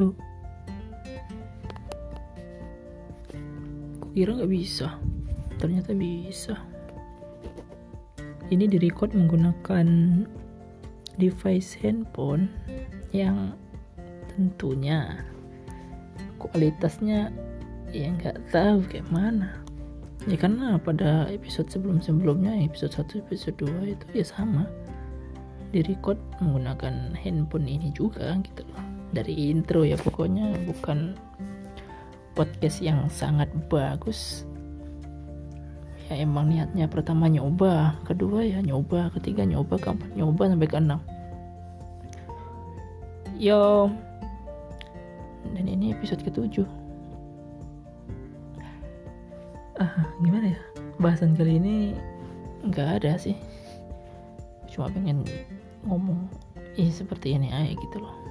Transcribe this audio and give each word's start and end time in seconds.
Halo. 0.00 0.16
Kira 4.16 4.32
nggak 4.32 4.48
bisa. 4.48 4.96
Ternyata 5.60 5.92
bisa. 5.92 6.56
Ini 8.48 8.64
direcord 8.64 9.12
menggunakan 9.12 9.84
device 11.20 11.76
handphone 11.84 12.48
yang 13.12 13.52
tentunya 14.32 15.20
kualitasnya 16.40 17.28
ya 17.92 18.08
nggak 18.16 18.40
tahu 18.48 18.80
kayak 18.88 19.04
mana 19.12 19.52
ya 20.24 20.40
karena 20.40 20.80
pada 20.80 21.28
episode 21.28 21.68
sebelum-sebelumnya 21.68 22.56
episode 22.64 22.96
1 22.96 23.28
episode 23.28 23.56
2 23.60 23.92
itu 23.92 24.06
ya 24.16 24.24
sama 24.24 24.64
di 25.76 25.84
record 25.84 26.16
menggunakan 26.40 27.12
handphone 27.20 27.68
ini 27.68 27.92
juga 27.92 28.40
gitu 28.40 28.64
loh 28.64 28.89
dari 29.10 29.50
intro 29.50 29.82
ya 29.82 29.98
pokoknya 29.98 30.54
bukan 30.66 31.18
podcast 32.38 32.78
yang 32.78 33.10
sangat 33.10 33.50
bagus. 33.66 34.46
Ya 36.10 36.22
emang 36.26 36.50
niatnya 36.50 36.90
pertama 36.90 37.30
nyoba 37.30 37.94
kedua 38.02 38.42
ya 38.42 38.58
nyoba 38.62 39.14
ketiga 39.14 39.46
nyoba 39.46 39.78
keempat 39.78 40.10
nyoba 40.18 40.42
sampai 40.50 40.68
ke 40.70 40.78
enam 40.78 41.00
yo. 43.38 43.90
Dan 45.56 45.66
ini 45.66 45.96
episode 45.96 46.22
ketujuh. 46.22 46.68
Ah 49.80 50.06
gimana 50.22 50.54
ya? 50.54 50.60
Bahasan 51.00 51.34
kali 51.34 51.58
ini 51.58 51.74
nggak 52.66 53.02
ada 53.02 53.16
sih. 53.18 53.34
Cuma 54.70 54.92
pengen 54.92 55.26
ngomong 55.88 56.28
ya 56.78 56.86
seperti 56.92 57.34
ini 57.34 57.50
aja 57.50 57.74
gitu 57.74 57.98
loh 57.98 58.29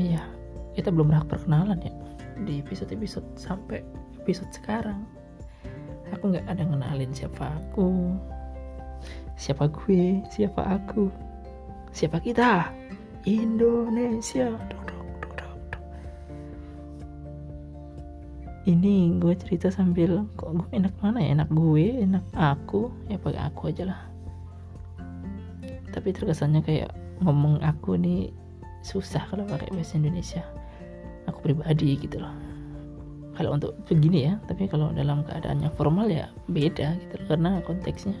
iya 0.00 0.24
kita 0.72 0.88
belum 0.88 1.12
pernah 1.12 1.28
perkenalan 1.28 1.80
ya 1.84 1.92
di 2.48 2.64
episode-episode 2.64 3.36
sampai 3.36 3.84
episode 4.16 4.48
sekarang. 4.56 5.04
Aku 6.16 6.32
nggak 6.32 6.48
ada 6.48 6.64
ngenalin 6.64 7.12
siapa 7.12 7.52
aku. 7.60 8.16
Siapa 9.36 9.68
gue? 9.68 10.24
Siapa 10.32 10.62
aku? 10.80 11.12
Siapa 11.92 12.18
kita? 12.20 12.72
Indonesia. 13.28 14.56
Ini 18.68 19.16
gue 19.16 19.34
cerita 19.40 19.72
sambil 19.72 20.28
kok 20.36 20.52
gue 20.52 20.68
enak 20.76 20.92
mana 21.00 21.24
ya? 21.24 21.32
Enak 21.40 21.50
gue 21.50 22.04
enak 22.04 22.24
aku. 22.36 22.92
Ya 23.08 23.16
pakai 23.16 23.42
aku 23.48 23.62
aja 23.72 23.84
lah. 23.88 24.00
Tapi 25.90 26.08
terkesannya 26.12 26.60
kayak 26.62 26.92
ngomong 27.24 27.64
aku 27.64 27.96
nih 27.96 28.30
susah 28.80 29.24
kalau 29.28 29.44
pakai 29.44 29.70
bahasa 29.72 30.00
Indonesia. 30.00 30.44
Aku 31.28 31.40
pribadi 31.44 31.96
gitu 32.00 32.20
loh. 32.20 32.32
Kalau 33.36 33.56
untuk 33.56 33.72
begini 33.88 34.28
ya 34.28 34.34
tapi 34.44 34.68
kalau 34.68 34.92
dalam 34.92 35.24
keadaan 35.24 35.64
yang 35.64 35.72
formal 35.72 36.08
ya 36.08 36.28
beda 36.48 36.96
gitu 37.00 37.14
loh, 37.20 37.26
karena 37.30 37.50
konteksnya. 37.64 38.16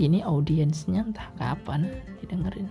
Ini 0.00 0.24
audiensnya 0.24 1.04
entah 1.04 1.28
kapan 1.36 1.88
didengerin. 2.20 2.68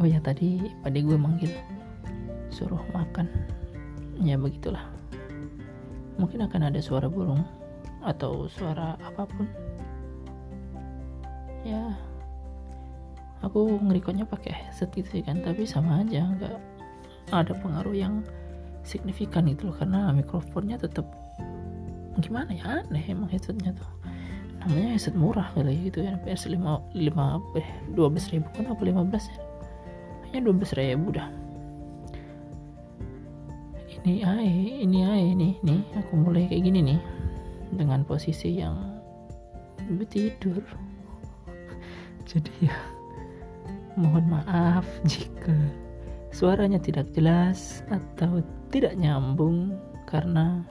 Oh 0.00 0.06
ya 0.08 0.16
tadi 0.22 0.62
pada 0.80 0.96
gue 0.96 1.18
manggil 1.18 1.52
suruh 2.48 2.80
makan. 2.96 3.28
Ya 4.24 4.40
begitulah. 4.40 4.82
Mungkin 6.18 6.42
akan 6.48 6.72
ada 6.72 6.80
suara 6.82 7.06
burung 7.06 7.44
atau 8.02 8.48
suara 8.50 8.96
apa 9.04 9.28
pun. 9.28 9.46
Ya 11.62 11.94
aku 13.48 13.80
ngerikodnya 13.88 14.28
pakai 14.28 14.52
headset 14.52 14.92
gitu 14.92 15.18
sih 15.18 15.22
kan 15.24 15.40
tapi 15.40 15.64
sama 15.64 16.04
aja 16.04 16.28
nggak 16.36 16.56
ada 17.32 17.52
pengaruh 17.58 17.92
yang 17.96 18.24
signifikan 18.88 19.44
itu 19.44 19.68
loh 19.68 19.76
karena 19.76 20.12
mikrofonnya 20.16 20.80
tetap 20.80 21.04
gimana 22.18 22.50
ya 22.50 22.82
aneh 22.82 23.04
emang 23.06 23.30
headsetnya 23.30 23.76
tuh. 23.76 23.90
Namanya 24.64 24.98
headset 24.98 25.14
murah 25.14 25.48
kali 25.54 25.92
gitu 25.92 26.02
ya 26.02 26.18
PS 26.26 26.50
5 26.50 26.96
5 26.96 27.60
eh 27.60 27.68
12 27.94 28.32
ribu 28.34 28.48
kan 28.56 28.64
apa 28.66 28.82
15 28.82 29.30
ya? 29.30 29.38
Hanya 30.28 30.40
12 30.50 30.78
ribu 30.80 31.14
dah. 31.14 31.28
Ini 34.02 34.14
ay 34.24 34.50
ini 34.82 34.98
ay 35.06 35.24
nih 35.34 35.54
nih 35.62 35.80
aku 36.00 36.12
mulai 36.18 36.46
kayak 36.50 36.64
gini 36.66 36.80
nih 36.82 37.00
dengan 37.76 38.02
posisi 38.02 38.58
yang 38.58 38.98
tidur. 40.10 40.64
Jadi 42.30 42.66
ya 42.66 42.97
mohon 43.98 44.30
maaf 44.30 44.86
jika 45.10 45.50
suaranya 46.30 46.78
tidak 46.78 47.10
jelas 47.12 47.82
atau 47.90 48.38
tidak 48.70 48.94
nyambung 48.94 49.74
karena 50.06 50.62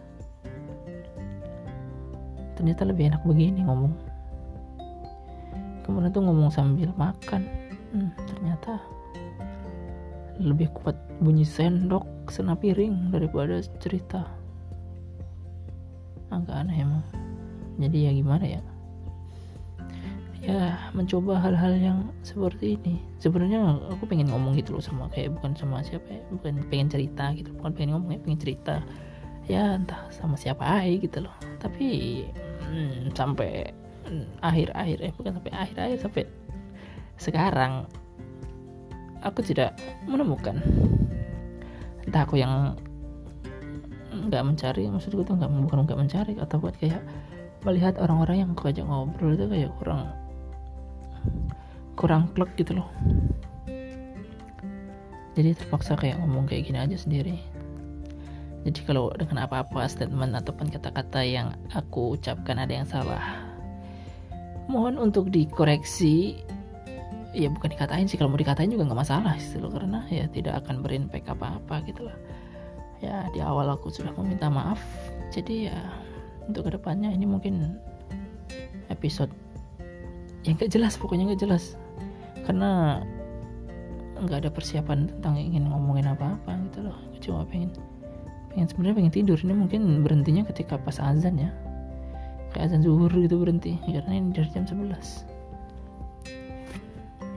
ternyata 2.55 2.87
lebih 2.87 3.13
enak 3.13 3.21
begini 3.27 3.67
ngomong. 3.67 3.93
Kemudian 5.85 6.11
tuh 6.11 6.23
ngomong 6.25 6.51
sambil 6.51 6.89
makan. 6.97 7.45
Hmm, 7.95 8.11
ternyata 8.27 8.81
lebih 10.39 10.71
kuat 10.73 10.97
bunyi 11.21 11.47
sendok 11.47 12.03
kena 12.27 12.55
piring 12.55 13.13
daripada 13.13 13.61
cerita. 13.79 14.25
Agak 16.33 16.65
aneh 16.65 16.83
emang. 16.83 17.05
Jadi 17.77 18.09
ya 18.09 18.11
gimana 18.11 18.45
ya 18.57 18.61
ya 20.47 20.79
mencoba 20.95 21.43
hal-hal 21.43 21.75
yang 21.75 21.99
seperti 22.23 22.79
ini. 22.79 23.03
Sebenarnya 23.19 23.59
aku 23.91 24.07
pengen 24.07 24.31
ngomong 24.31 24.55
gitu 24.55 24.79
loh 24.79 24.83
sama 24.83 25.11
kayak 25.11 25.35
bukan 25.35 25.51
sama 25.59 25.83
siapa 25.83 26.07
ya 26.07 26.23
bukan 26.31 26.63
pengen 26.71 26.87
cerita 26.87 27.35
gitu 27.35 27.51
bukan 27.59 27.75
pengen 27.75 27.99
ngomong 27.99 28.15
ya 28.15 28.19
pengen 28.23 28.39
cerita. 28.39 28.75
Ya 29.51 29.75
entah 29.75 30.07
sama 30.07 30.39
siapa 30.39 30.63
aja 30.63 30.87
gitu 30.87 31.27
loh. 31.27 31.35
Tapi 31.59 31.87
hmm, 32.63 33.11
sampai 33.11 33.75
akhir-akhir 34.39 34.97
eh 35.03 35.11
bukan 35.19 35.35
sampai 35.35 35.51
akhir-akhir 35.51 35.99
sampai 35.99 36.23
sekarang 37.19 37.73
aku 39.19 39.43
tidak 39.43 39.75
menemukan. 40.07 40.63
Entah 42.07 42.23
aku 42.23 42.39
yang 42.39 42.79
nggak 44.15 44.43
mencari 44.47 44.87
maksudku 44.87 45.27
tuh 45.27 45.35
nggak 45.35 45.51
bukan 45.67 45.83
nggak 45.83 45.99
mencari 45.99 46.33
atau 46.39 46.55
buat 46.55 46.79
kayak 46.79 47.03
melihat 47.67 47.99
orang-orang 47.99 48.47
yang 48.47 48.49
aku 48.55 48.71
ajak 48.71 48.87
ngobrol 48.87 49.35
itu 49.35 49.43
kayak 49.51 49.75
kurang 49.75 50.07
kurang 51.97 52.29
klek 52.37 52.53
gitu 52.55 52.77
loh. 52.77 52.87
Jadi 55.33 55.53
terpaksa 55.57 55.97
kayak 55.97 56.21
ngomong 56.21 56.45
kayak 56.45 56.69
gini 56.69 56.77
aja 56.77 56.97
sendiri. 56.97 57.41
Jadi 58.65 58.79
kalau 58.85 59.09
dengan 59.17 59.49
apa-apa 59.49 59.85
statement 59.89 60.37
ataupun 60.37 60.69
kata-kata 60.69 61.25
yang 61.25 61.57
aku 61.73 62.17
ucapkan 62.17 62.61
ada 62.61 62.73
yang 62.73 62.85
salah 62.85 63.21
mohon 64.69 65.01
untuk 65.01 65.33
dikoreksi. 65.33 66.45
Ya 67.37 67.53
bukan 67.53 67.69
dikatain 67.69 68.09
sih 68.09 68.17
kalau 68.17 68.33
mau 68.33 68.39
dikatain 68.39 68.71
juga 68.73 68.89
nggak 68.89 69.01
masalah 69.03 69.35
sih 69.37 69.61
loh 69.61 69.69
karena 69.69 70.01
ya 70.09 70.25
tidak 70.31 70.65
akan 70.65 70.81
berimpact 70.81 71.29
apa-apa 71.29 71.85
gitu 71.85 72.09
lah 72.09 72.17
ya 72.97 73.29
di 73.29 73.45
awal 73.45 73.69
aku 73.69 73.93
sudah 73.93 74.09
meminta 74.17 74.49
maaf. 74.49 74.81
Jadi 75.29 75.69
ya 75.69 75.77
untuk 76.49 76.65
ke 76.65 76.79
depannya 76.79 77.13
ini 77.13 77.29
mungkin 77.29 77.77
episode 78.89 79.29
yang 80.47 80.55
gak 80.55 80.71
jelas 80.71 80.95
pokoknya 80.95 81.35
gak 81.35 81.43
jelas 81.43 81.75
karena 82.47 83.03
nggak 84.23 84.47
ada 84.47 84.49
persiapan 84.49 85.11
tentang 85.11 85.35
ingin 85.35 85.67
ngomongin 85.67 86.07
apa-apa 86.09 86.55
gitu 86.71 86.87
loh. 86.87 86.95
Aku 87.11 87.17
cuma 87.19 87.43
pengen 87.45 87.75
pengen 88.49 88.67
sebenarnya 88.71 88.95
pengen 89.03 89.13
tidur. 89.13 89.37
Ini 89.37 89.53
mungkin 89.53 90.01
berhentinya 90.01 90.47
ketika 90.47 90.79
pas 90.79 90.97
azan 90.97 91.37
ya. 91.37 91.51
Kayak 92.55 92.71
azan 92.71 92.81
zuhur 92.87 93.11
gitu 93.11 93.37
berhenti. 93.37 93.75
Karena 93.83 94.15
ini 94.15 94.31
dari 94.31 94.49
jam 94.55 94.63
11 94.63 95.35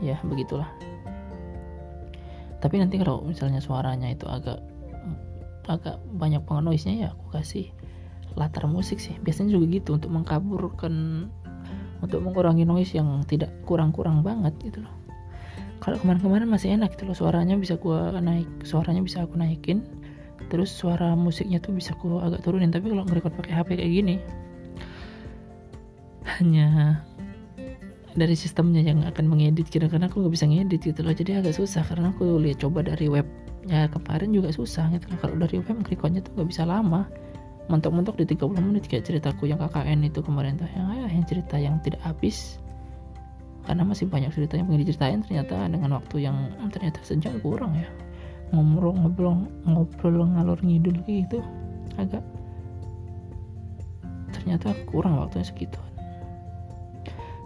ya 0.00 0.16
begitulah. 0.24 0.70
Tapi 2.62 2.80
nanti 2.80 2.96
kalau 3.02 3.20
misalnya 3.26 3.60
suaranya 3.60 4.08
itu 4.08 4.24
agak 4.30 4.62
agak 5.68 6.00
banyak 6.16 6.40
noise 6.64 6.88
nya 6.88 6.94
ya 6.96 7.08
aku 7.12 7.36
kasih 7.36 7.68
latar 8.38 8.64
musik 8.64 8.96
sih. 9.02 9.18
Biasanya 9.20 9.58
juga 9.58 9.66
gitu 9.74 9.98
untuk 9.98 10.08
mengkaburkan 10.08 11.26
untuk 12.00 12.24
mengurangi 12.24 12.64
noise 12.64 12.96
yang 12.96 13.20
tidak 13.28 13.52
kurang-kurang 13.68 14.24
banget 14.24 14.56
gitu 14.64 14.80
loh 14.80 14.99
kalau 15.80 15.96
kemarin-kemarin 15.96 16.48
masih 16.48 16.76
enak 16.76 16.92
gitu 16.94 17.08
loh 17.08 17.16
suaranya 17.16 17.56
bisa 17.56 17.80
gua 17.80 18.12
naik 18.20 18.48
suaranya 18.62 19.00
bisa 19.00 19.24
aku 19.24 19.40
naikin. 19.40 19.82
Terus 20.50 20.72
suara 20.72 21.14
musiknya 21.14 21.62
tuh 21.62 21.72
bisa 21.72 21.94
aku 21.94 22.20
agak 22.20 22.42
turunin 22.42 22.74
tapi 22.74 22.90
kalau 22.90 23.06
ngerekord 23.06 23.34
pakai 23.38 23.52
HP 23.54 23.68
kayak 23.78 23.92
gini 23.92 24.16
hanya 26.26 27.00
dari 28.18 28.34
sistemnya 28.34 28.82
yang 28.82 29.06
akan 29.06 29.30
mengedit 29.30 29.70
karena 29.70 30.10
aku 30.10 30.26
nggak 30.26 30.34
bisa 30.34 30.46
ngedit 30.50 30.80
gitu 30.82 31.00
loh. 31.06 31.14
Jadi 31.14 31.38
agak 31.38 31.54
susah 31.54 31.86
karena 31.86 32.10
aku 32.10 32.42
lihat 32.42 32.58
coba 32.58 32.82
dari 32.82 33.06
web 33.06 33.26
ya 33.68 33.86
kemarin 33.86 34.34
juga 34.34 34.50
susah 34.50 34.90
gitu 34.92 35.06
loh. 35.14 35.18
Kalau 35.22 35.34
dari 35.38 35.62
web 35.62 35.78
recordnya 35.86 36.20
tuh 36.24 36.32
nggak 36.34 36.48
bisa 36.50 36.62
lama. 36.66 37.06
Mentok-mentok 37.70 38.18
di 38.18 38.26
30 38.34 38.50
menit 38.66 38.90
kayak 38.90 39.06
ceritaku 39.06 39.46
yang 39.46 39.62
KKN 39.62 40.02
itu 40.02 40.18
kemarin 40.26 40.58
tuh. 40.58 40.66
Yang, 40.74 41.14
yang 41.14 41.24
cerita 41.24 41.56
yang 41.56 41.74
tidak 41.86 42.02
habis 42.02 42.58
karena 43.70 43.86
masih 43.86 44.10
banyak 44.10 44.34
cerita 44.34 44.58
yang 44.58 44.66
pengen 44.66 44.82
diceritain 44.82 45.22
ternyata 45.22 45.70
dengan 45.70 45.94
waktu 45.94 46.26
yang 46.26 46.50
ternyata 46.74 46.98
sejam 47.06 47.38
kurang 47.38 47.78
ya. 47.78 47.86
Ngobrol 48.50 48.98
ngobrol 48.98 49.46
ngobrol 49.62 50.26
ngalor 50.26 50.58
ngidul 50.58 50.98
gitu 51.06 51.38
agak 51.94 52.26
ternyata 54.34 54.74
kurang 54.90 55.22
waktunya 55.22 55.46
segitu 55.46 55.78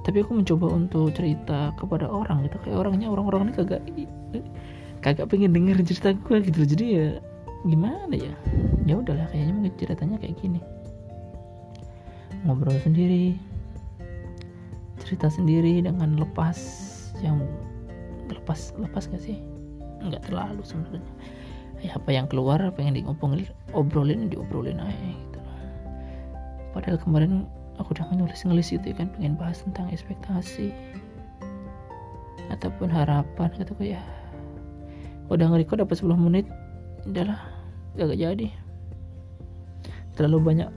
tapi 0.04 0.20
aku 0.20 0.36
mencoba 0.36 0.68
untuk 0.68 1.16
cerita 1.16 1.72
kepada 1.80 2.04
orang 2.04 2.44
gitu. 2.44 2.60
Kayak 2.60 2.84
orangnya 2.84 3.08
orang-orang 3.08 3.48
ini 3.48 3.52
kagak 3.56 3.82
kagak 5.00 5.26
pengen 5.32 5.56
denger 5.56 5.80
cerita 5.80 6.12
gue 6.12 6.44
gitu. 6.44 6.60
Jadi 6.68 6.84
ya 6.92 7.06
gimana 7.64 8.12
ya? 8.12 8.36
Ya 8.84 9.00
udahlah 9.00 9.32
kayaknya 9.32 9.56
mungkin 9.56 9.74
ceritanya 9.80 10.20
kayak 10.20 10.36
gini. 10.36 10.60
Ngobrol 12.44 12.76
sendiri 12.84 13.40
cerita 15.02 15.26
sendiri 15.26 15.82
dengan 15.82 16.14
lepas 16.18 16.58
yang 17.22 17.42
lepas 18.30 18.74
lepas 18.78 19.10
gak 19.10 19.22
sih? 19.22 19.40
Nggak 20.04 20.30
terlalu 20.30 20.62
sebenarnya. 20.62 21.12
Ya 21.82 21.98
apa 21.98 22.10
yang 22.14 22.30
keluar 22.30 22.60
pengen 22.72 22.96
diobrolin 22.96 23.50
obrolin 23.76 24.20
diobrolin 24.32 24.80
aja 24.80 24.96
gitu 24.96 25.34
padahal 26.74 26.98
kemarin 26.98 27.46
aku 27.78 27.94
udah 27.94 28.10
nulis-nulis 28.18 28.74
itu 28.74 28.90
kan 28.98 29.06
pengen 29.14 29.38
bahas 29.38 29.62
tentang 29.62 29.86
ekspektasi 29.94 30.74
ataupun 32.50 32.90
harapan 32.90 33.48
kataku 33.54 33.94
ya. 33.94 34.02
Udah 35.32 35.48
ngerikot 35.48 35.80
dapat 35.80 35.96
10 35.96 36.18
menit? 36.20 36.46
Udahlah 37.08 37.40
gak 37.96 38.18
jadi. 38.18 38.52
Terlalu 40.18 40.38
banyak 40.42 40.68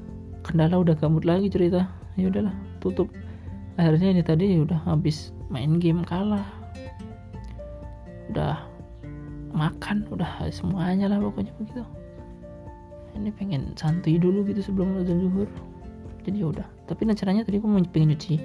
kendala 0.48 0.80
udah 0.80 0.96
gamut 0.96 1.28
lagi 1.28 1.52
cerita. 1.52 1.92
Ya 2.16 2.32
udahlah 2.32 2.56
tutup 2.80 3.12
akhirnya 3.78 4.10
ini 4.18 4.22
tadi 4.26 4.58
udah 4.58 4.82
habis 4.90 5.32
main 5.54 5.78
game 5.78 6.02
kalah. 6.02 6.44
Udah 8.34 8.60
makan 9.54 10.04
udah 10.12 10.50
semuanya 10.50 11.08
lah 11.08 11.22
pokoknya 11.22 11.54
begitu. 11.62 11.86
Ini 13.18 13.30
pengen 13.34 13.74
santai 13.78 14.18
dulu 14.18 14.46
gitu 14.50 14.62
sebelum 14.66 15.02
azan 15.02 15.22
zuhur. 15.22 15.50
Jadi 16.26 16.44
ya 16.44 16.48
udah. 16.52 16.68
Tapi 16.90 17.08
rencananya 17.08 17.48
tadi 17.48 17.62
aku 17.62 17.70
pengen 17.94 18.14
nyuci 18.14 18.42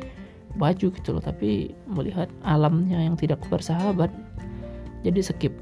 baju 0.53 0.93
gitu 0.93 1.17
loh 1.17 1.25
tapi 1.25 1.73
melihat 1.89 2.29
alamnya 2.45 3.01
yang 3.01 3.17
tidak 3.17 3.41
bersahabat. 3.49 4.13
Jadi 5.03 5.21
skip. 5.25 5.55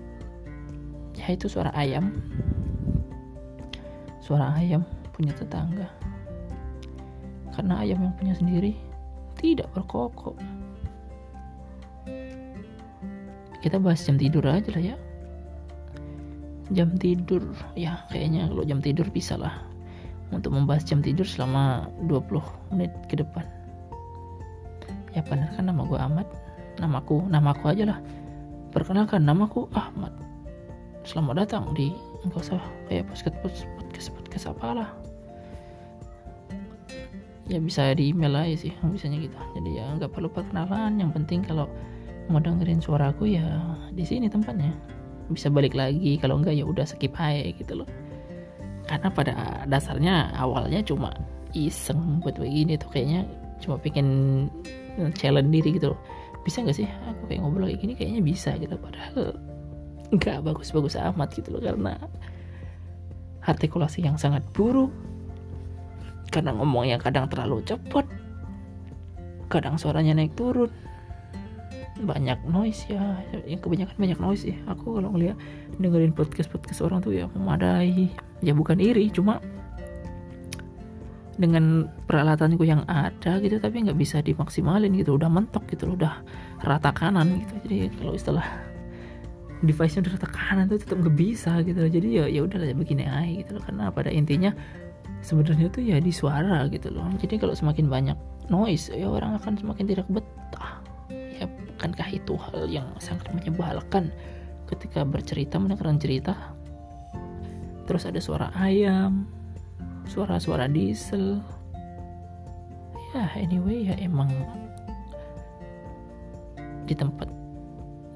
Ya 1.15 1.33
itu 1.33 1.47
suara 1.47 1.71
ayam. 1.79 2.11
Suara 4.21 4.51
ayam 4.59 4.83
punya 5.15 5.33
tetangga. 5.33 5.89
Karena 7.55 7.83
ayam 7.83 7.99
yang 8.03 8.15
punya 8.15 8.35
sendiri 8.37 8.90
tidak 9.41 9.73
berkokok. 9.73 10.37
Kita 13.65 13.81
bahas 13.81 14.05
jam 14.05 14.21
tidur 14.21 14.45
aja 14.45 14.69
lah 14.77 14.85
ya. 14.93 14.97
Jam 16.71 16.95
tidur 17.01 17.43
ya 17.75 18.05
kayaknya 18.13 18.47
kalau 18.47 18.63
jam 18.63 18.79
tidur 18.79 19.09
bisa 19.11 19.35
lah 19.35 19.65
untuk 20.31 20.55
membahas 20.55 20.87
jam 20.87 21.03
tidur 21.03 21.27
selama 21.27 21.89
20 22.07 22.77
menit 22.77 22.93
ke 23.09 23.19
depan. 23.19 23.43
Ya 25.17 25.25
benar 25.27 25.51
kan 25.57 25.67
nama 25.67 25.83
gue 25.89 25.99
Ahmad. 25.99 26.29
Namaku 26.79 27.27
namaku 27.27 27.65
aja 27.73 27.97
lah. 27.97 27.99
Perkenalkan 28.71 29.27
namaku 29.27 29.67
Ahmad. 29.75 30.15
Selamat 31.03 31.43
datang 31.49 31.75
di 31.75 31.91
enggak 32.23 32.45
usah 32.47 32.63
kayak 32.87 33.09
podcast 33.09 33.67
podcast 33.81 34.09
podcast 34.15 34.45
apalah 34.53 35.00
ya 37.51 37.59
bisa 37.59 37.91
di 37.99 38.15
email 38.15 38.39
aja 38.39 38.71
sih 38.71 38.73
bisanya 38.87 39.19
gitu. 39.19 39.35
Jadi 39.59 39.71
ya 39.83 39.91
nggak 39.99 40.15
perlu 40.15 40.31
perkenalan. 40.31 41.03
Yang 41.03 41.11
penting 41.19 41.41
kalau 41.43 41.67
mau 42.31 42.39
dengerin 42.39 42.79
suaraku 42.79 43.35
ya 43.35 43.45
di 43.91 44.07
sini 44.07 44.31
tempatnya. 44.31 44.71
Bisa 45.31 45.51
balik 45.51 45.75
lagi 45.75 46.15
kalau 46.23 46.39
enggak 46.39 46.55
ya 46.55 46.65
udah 46.65 46.87
skip 46.87 47.13
aja 47.19 47.51
gitu 47.51 47.83
loh. 47.83 47.89
Karena 48.87 49.11
pada 49.11 49.35
dasarnya 49.67 50.31
awalnya 50.39 50.83
cuma 50.87 51.11
iseng 51.55 52.23
buat 52.23 52.39
begini 52.39 52.79
tuh 52.79 52.91
kayaknya 52.95 53.27
cuma 53.59 53.75
pengen 53.77 54.47
challenge 55.19 55.51
diri 55.51 55.75
gitu 55.75 55.95
loh. 55.95 56.01
Bisa 56.47 56.63
nggak 56.63 56.79
sih? 56.79 56.87
Aku 56.87 57.27
kayak 57.27 57.43
ngobrol 57.43 57.67
kayak 57.67 57.83
gini 57.83 57.93
kayaknya 57.99 58.23
bisa 58.23 58.55
gitu. 58.59 58.79
Padahal 58.79 59.35
nggak 60.11 60.39
bagus-bagus 60.43 60.99
amat 60.99 61.31
gitu 61.35 61.55
loh 61.55 61.63
karena 61.63 61.95
artikulasi 63.47 64.03
yang 64.03 64.19
sangat 64.19 64.43
buruk 64.51 64.91
kadang 66.31 66.63
ngomongnya 66.63 66.97
kadang 67.03 67.27
terlalu 67.27 67.63
cepet 67.67 68.07
kadang 69.51 69.75
suaranya 69.77 70.15
naik 70.15 70.33
turun. 70.39 70.71
Banyak 72.01 72.49
noise 72.49 72.87
ya. 72.89 73.19
Yang 73.45 73.67
kebanyakan 73.67 73.97
banyak 73.99 74.19
noise 74.23 74.45
ya. 74.47 74.57
Aku 74.71 74.97
kalau 74.97 75.13
ngeliat 75.13 75.37
dengerin 75.77 76.15
podcast 76.15 76.49
podcast 76.49 76.81
orang 76.81 77.03
tuh 77.05 77.13
ya 77.13 77.27
memadai. 77.35 78.09
Ya 78.41 78.57
bukan 78.57 78.81
iri 78.81 79.11
cuma 79.13 79.43
dengan 81.41 81.89
peralatanku 82.05 82.69
yang 82.69 82.85
ada 82.85 83.41
gitu 83.41 83.57
tapi 83.61 83.85
nggak 83.85 83.99
bisa 83.99 84.25
dimaksimalin 84.25 84.95
gitu. 84.97 85.19
Udah 85.19 85.29
mentok 85.29 85.67
gitu 85.69 85.93
udah 85.93 86.25
rata 86.65 86.95
kanan 86.95 87.45
gitu. 87.45 87.55
Jadi 87.69 87.77
kalau 88.01 88.17
istilah 88.17 88.47
device-nya 89.61 90.09
udah 90.09 90.13
rata 90.17 90.29
kanan 90.33 90.65
tuh 90.73 90.81
tetap 90.81 90.97
nggak 91.05 91.17
bisa 91.21 91.61
gitu 91.69 91.85
jadi 91.85 92.09
ya 92.09 92.25
ya 92.33 92.41
udah 92.49 92.57
lah 92.65 92.73
begini 92.73 93.05
aja 93.05 93.45
gitu 93.45 93.51
loh. 93.61 93.63
Karena 93.67 93.93
pada 93.93 94.09
intinya 94.09 94.57
sebenarnya 95.21 95.69
tuh 95.69 95.85
ya 95.85 96.01
di 96.01 96.13
suara 96.13 96.67
gitu 96.73 96.89
loh. 96.93 97.07
Jadi 97.21 97.37
kalau 97.37 97.53
semakin 97.53 97.87
banyak 97.89 98.19
noise 98.49 98.91
ya 98.93 99.07
orang 99.07 99.37
akan 99.37 99.57
semakin 99.57 99.85
tidak 99.87 100.07
betah. 100.09 100.81
Ya 101.11 101.49
bukankah 101.49 102.09
itu 102.13 102.35
hal 102.37 102.69
yang 102.69 102.89
sangat 103.01 103.29
menyebalkan? 103.33 104.13
Ketika 104.69 105.03
bercerita 105.03 105.59
mendengarkan 105.59 105.99
cerita 105.99 106.35
terus 107.91 108.07
ada 108.07 108.23
suara 108.23 108.55
ayam 108.55 109.27
suara-suara 110.07 110.67
diesel. 110.71 111.43
Ya 113.11 113.27
anyway 113.35 113.91
ya 113.91 113.95
emang 113.99 114.31
di 116.87 116.95
tempat 116.95 117.27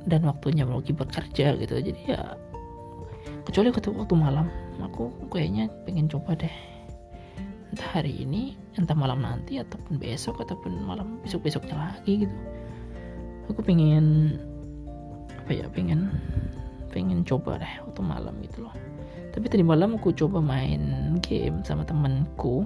dan 0.07 0.23
waktunya 0.27 0.67
lagi 0.67 0.95
bekerja 0.95 1.59
gitu. 1.59 1.75
Jadi 1.75 2.01
ya 2.07 2.39
kecuali 3.45 3.71
waktu 3.75 3.91
waktu 3.93 4.15
malam 4.15 4.47
aku 4.79 5.11
kayaknya 5.31 5.71
pengen 5.87 6.07
coba 6.07 6.39
deh 6.39 6.74
entah 7.75 7.91
hari 7.91 8.23
ini 8.23 8.55
entah 8.79 8.95
malam 8.95 9.19
nanti 9.19 9.59
ataupun 9.59 9.99
besok 9.99 10.39
ataupun 10.47 10.87
malam 10.87 11.19
besok 11.27 11.43
besoknya 11.43 11.75
lagi 11.75 12.23
gitu. 12.23 12.37
Aku 13.51 13.67
pengen 13.67 14.39
apa 15.43 15.51
ya 15.51 15.67
pengen 15.75 16.15
pengen 16.95 17.27
coba 17.27 17.59
deh 17.59 17.75
waktu 17.83 17.99
malam 18.07 18.39
gitu 18.47 18.63
loh. 18.63 18.75
Tapi 19.35 19.51
tadi 19.51 19.67
malam 19.67 19.99
aku 19.99 20.15
coba 20.15 20.39
main 20.39 21.19
game 21.19 21.67
sama 21.67 21.83
temanku 21.83 22.63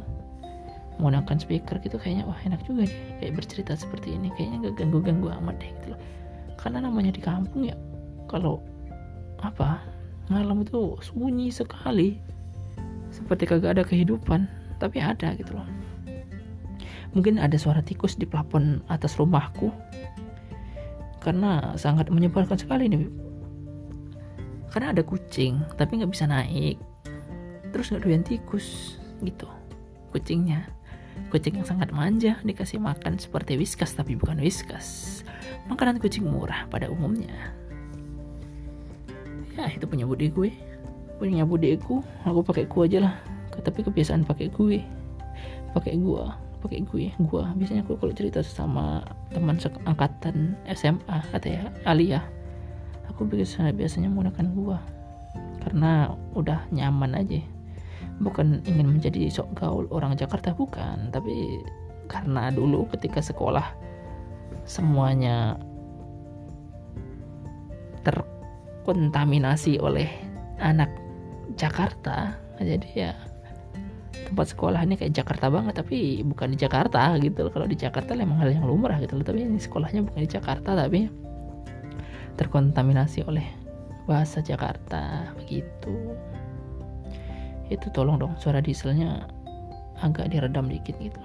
menggunakan 1.00 1.40
speaker 1.40 1.80
gitu 1.80 1.96
kayaknya 1.96 2.28
wah 2.28 2.36
enak 2.44 2.60
juga 2.68 2.84
nih 2.84 3.00
kayak 3.24 3.32
bercerita 3.40 3.72
seperti 3.80 4.12
ini. 4.12 4.28
Kayaknya 4.36 4.68
gak 4.68 4.84
ganggu 4.84 5.00
ganggu 5.00 5.32
amat 5.40 5.56
deh 5.56 5.72
gitu 5.72 5.96
loh. 5.96 6.00
Karena 6.60 6.84
namanya 6.84 7.16
di 7.16 7.24
kampung 7.24 7.64
ya 7.64 7.80
kalau 8.28 8.60
apa 9.40 9.80
malam 10.28 10.68
itu 10.68 11.00
sunyi 11.00 11.48
sekali. 11.48 12.20
Seperti 13.08 13.48
kagak 13.48 13.80
ada 13.80 13.84
kehidupan 13.88 14.57
tapi 14.78 15.02
ada 15.02 15.34
gitu 15.34 15.54
loh. 15.58 15.66
Mungkin 17.12 17.40
ada 17.42 17.54
suara 17.58 17.82
tikus 17.82 18.14
di 18.14 18.24
plafon 18.24 18.80
atas 18.86 19.18
rumahku. 19.18 19.74
Karena 21.18 21.74
sangat 21.74 22.08
menyebalkan 22.14 22.56
sekali 22.56 22.86
nih 22.88 23.28
karena 24.68 24.92
ada 24.92 25.02
kucing 25.02 25.64
tapi 25.74 25.98
nggak 26.00 26.12
bisa 26.12 26.28
naik. 26.28 26.76
Terus 27.72 27.90
nggak 27.90 28.02
doyan 28.04 28.24
tikus 28.24 28.96
gitu. 29.24 29.48
Kucingnya. 30.14 30.68
Kucing 31.34 31.58
yang 31.58 31.66
sangat 31.66 31.90
manja 31.90 32.38
dikasih 32.46 32.78
makan 32.78 33.18
seperti 33.18 33.58
whiskas 33.58 33.92
tapi 33.96 34.14
bukan 34.14 34.38
whiskas. 34.38 35.20
Makanan 35.66 35.98
kucing 35.98 36.24
murah 36.24 36.64
pada 36.70 36.86
umumnya. 36.88 37.52
Ya 39.58 39.66
itu 39.74 39.84
punya 39.90 40.06
bude 40.06 40.30
gue. 40.30 40.54
Punya 41.18 41.42
budeku 41.42 41.98
aku 42.22 42.46
pakai 42.46 42.70
ku 42.70 42.86
aja 42.86 43.02
lah 43.02 43.14
tapi 43.62 43.86
kebiasaan 43.86 44.24
pakai 44.26 44.50
gue. 44.50 44.80
Pakai 45.74 46.00
gua 46.00 46.48
pakai 46.58 46.82
gue 46.82 47.14
gua. 47.30 47.54
Biasanya 47.54 47.86
aku 47.86 47.98
kalau 47.98 48.10
cerita 48.14 48.42
sama 48.42 49.02
teman 49.30 49.56
angkatan 49.86 50.58
SMA 50.74 51.18
atau 51.30 51.48
ya 51.48 51.70
Alia 51.86 52.20
aku 53.06 53.26
biasa 53.26 53.70
biasanya 53.74 54.10
menggunakan 54.10 54.46
gua. 54.54 54.78
Karena 55.62 56.14
udah 56.34 56.66
nyaman 56.70 57.18
aja. 57.18 57.42
Bukan 58.18 58.66
ingin 58.66 58.98
menjadi 58.98 59.30
sok 59.30 59.54
gaul 59.58 59.86
orang 59.94 60.18
Jakarta 60.18 60.54
bukan. 60.54 61.10
Tapi 61.14 61.62
karena 62.10 62.50
dulu 62.50 62.86
ketika 62.94 63.22
sekolah 63.22 63.66
semuanya 64.66 65.58
terkontaminasi 68.02 69.78
oleh 69.78 70.08
anak 70.58 70.88
Jakarta 71.58 72.38
jadi 72.58 72.88
ya 72.94 73.12
tempat 74.26 74.50
sekolahnya 74.50 74.98
kayak 74.98 75.14
Jakarta 75.14 75.46
banget 75.52 75.78
tapi 75.78 76.24
bukan 76.26 76.54
di 76.54 76.58
Jakarta 76.58 77.14
gitu 77.20 77.46
loh. 77.46 77.52
kalau 77.52 77.66
di 77.68 77.78
Jakarta 77.78 78.16
memang 78.16 78.42
hal 78.42 78.50
yang 78.50 78.66
lumrah 78.66 78.98
gitu 78.98 79.14
loh. 79.14 79.24
Tapi 79.26 79.44
ini 79.44 79.60
sekolahnya 79.60 80.02
bukan 80.02 80.20
di 80.24 80.30
Jakarta 80.30 80.74
tapi 80.74 81.06
terkontaminasi 82.34 83.26
oleh 83.28 83.46
bahasa 84.08 84.40
Jakarta 84.40 85.32
begitu. 85.36 86.16
Itu 87.68 87.92
tolong 87.92 88.16
dong 88.16 88.34
suara 88.40 88.64
dieselnya 88.64 89.28
agak 90.00 90.32
diredam 90.32 90.66
dikit 90.72 90.96
gitu. 90.96 91.20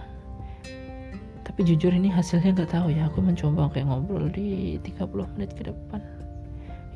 Tapi 1.44 1.60
jujur 1.64 1.94
ini 1.94 2.10
hasilnya 2.12 2.56
nggak 2.56 2.72
tahu 2.72 2.92
ya. 2.92 3.08
Aku 3.08 3.24
mencoba 3.24 3.72
kayak 3.72 3.88
ngobrol 3.88 4.28
di 4.32 4.80
30 4.82 5.34
menit 5.38 5.52
ke 5.56 5.70
depan. 5.70 6.02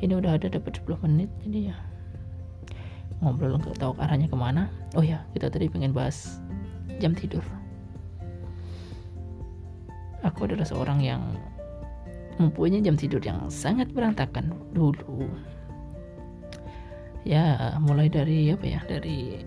Ini 0.03 0.13
udah 0.17 0.35
ada 0.35 0.47
dapat 0.51 0.77
10 0.77 1.03
menit 1.07 1.29
jadi 1.41 1.73
ya 1.73 1.77
ngobrol 3.21 3.57
nggak 3.57 3.81
tahu 3.81 3.97
arahnya 3.97 4.29
ke 4.29 4.37
mana. 4.37 4.69
Oh 4.93 5.01
ya 5.01 5.25
kita 5.33 5.49
tadi 5.49 5.65
pengen 5.69 5.93
bahas 5.93 6.37
jam 7.01 7.17
tidur. 7.17 7.41
Aku 10.25 10.45
adalah 10.49 10.65
seorang 10.65 11.01
yang 11.01 11.21
mempunyai 12.37 12.81
jam 12.85 12.93
tidur 12.93 13.21
yang 13.21 13.49
sangat 13.49 13.89
berantakan 13.93 14.53
dulu. 14.73 15.29
Ya 17.25 17.75
mulai 17.81 18.07
dari 18.07 18.53
apa 18.53 18.65
ya? 18.65 18.81
Dari 18.85 19.41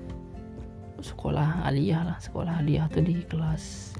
sekolah 1.00 1.64
aliyah 1.64 2.02
lah 2.04 2.18
sekolah 2.20 2.60
aliyah 2.60 2.90
tuh 2.92 3.00
di 3.00 3.24
kelas 3.24 3.96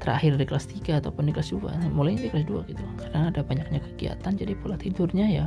terakhir 0.00 0.40
di 0.40 0.48
kelas 0.48 0.64
3 0.72 1.04
ataupun 1.04 1.28
di 1.28 1.32
kelas 1.36 1.52
2 1.52 1.92
mulai 1.92 2.16
di 2.16 2.32
kelas 2.32 2.48
2 2.48 2.70
gitu. 2.72 2.84
Karena 2.96 3.28
ada 3.28 3.44
banyaknya 3.44 3.84
kegiatan 3.84 4.32
jadi 4.32 4.56
pola 4.56 4.80
tidurnya 4.80 5.26
ya 5.28 5.46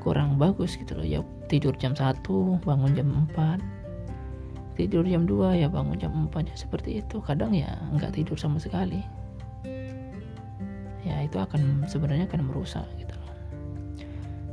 kurang 0.00 0.38
bagus 0.38 0.78
gitu 0.78 0.98
loh. 0.98 1.06
Ya 1.06 1.20
tidur 1.50 1.74
jam 1.76 1.96
1 1.96 2.22
bangun 2.62 2.92
jam 2.94 3.08
4 3.34 3.60
tidur 4.78 5.02
jam 5.02 5.26
2 5.26 5.58
ya 5.58 5.66
bangun 5.66 5.98
jam 5.98 6.14
4 6.14 6.46
ya 6.46 6.56
seperti 6.56 7.02
itu. 7.02 7.18
Kadang 7.24 7.50
ya 7.50 7.74
nggak 7.96 8.14
tidur 8.14 8.38
sama 8.38 8.62
sekali. 8.62 9.02
Ya 11.02 11.24
itu 11.24 11.38
akan 11.38 11.86
sebenarnya 11.88 12.30
akan 12.30 12.46
merusak 12.46 12.86
gitu 13.00 13.14
loh. 13.14 13.34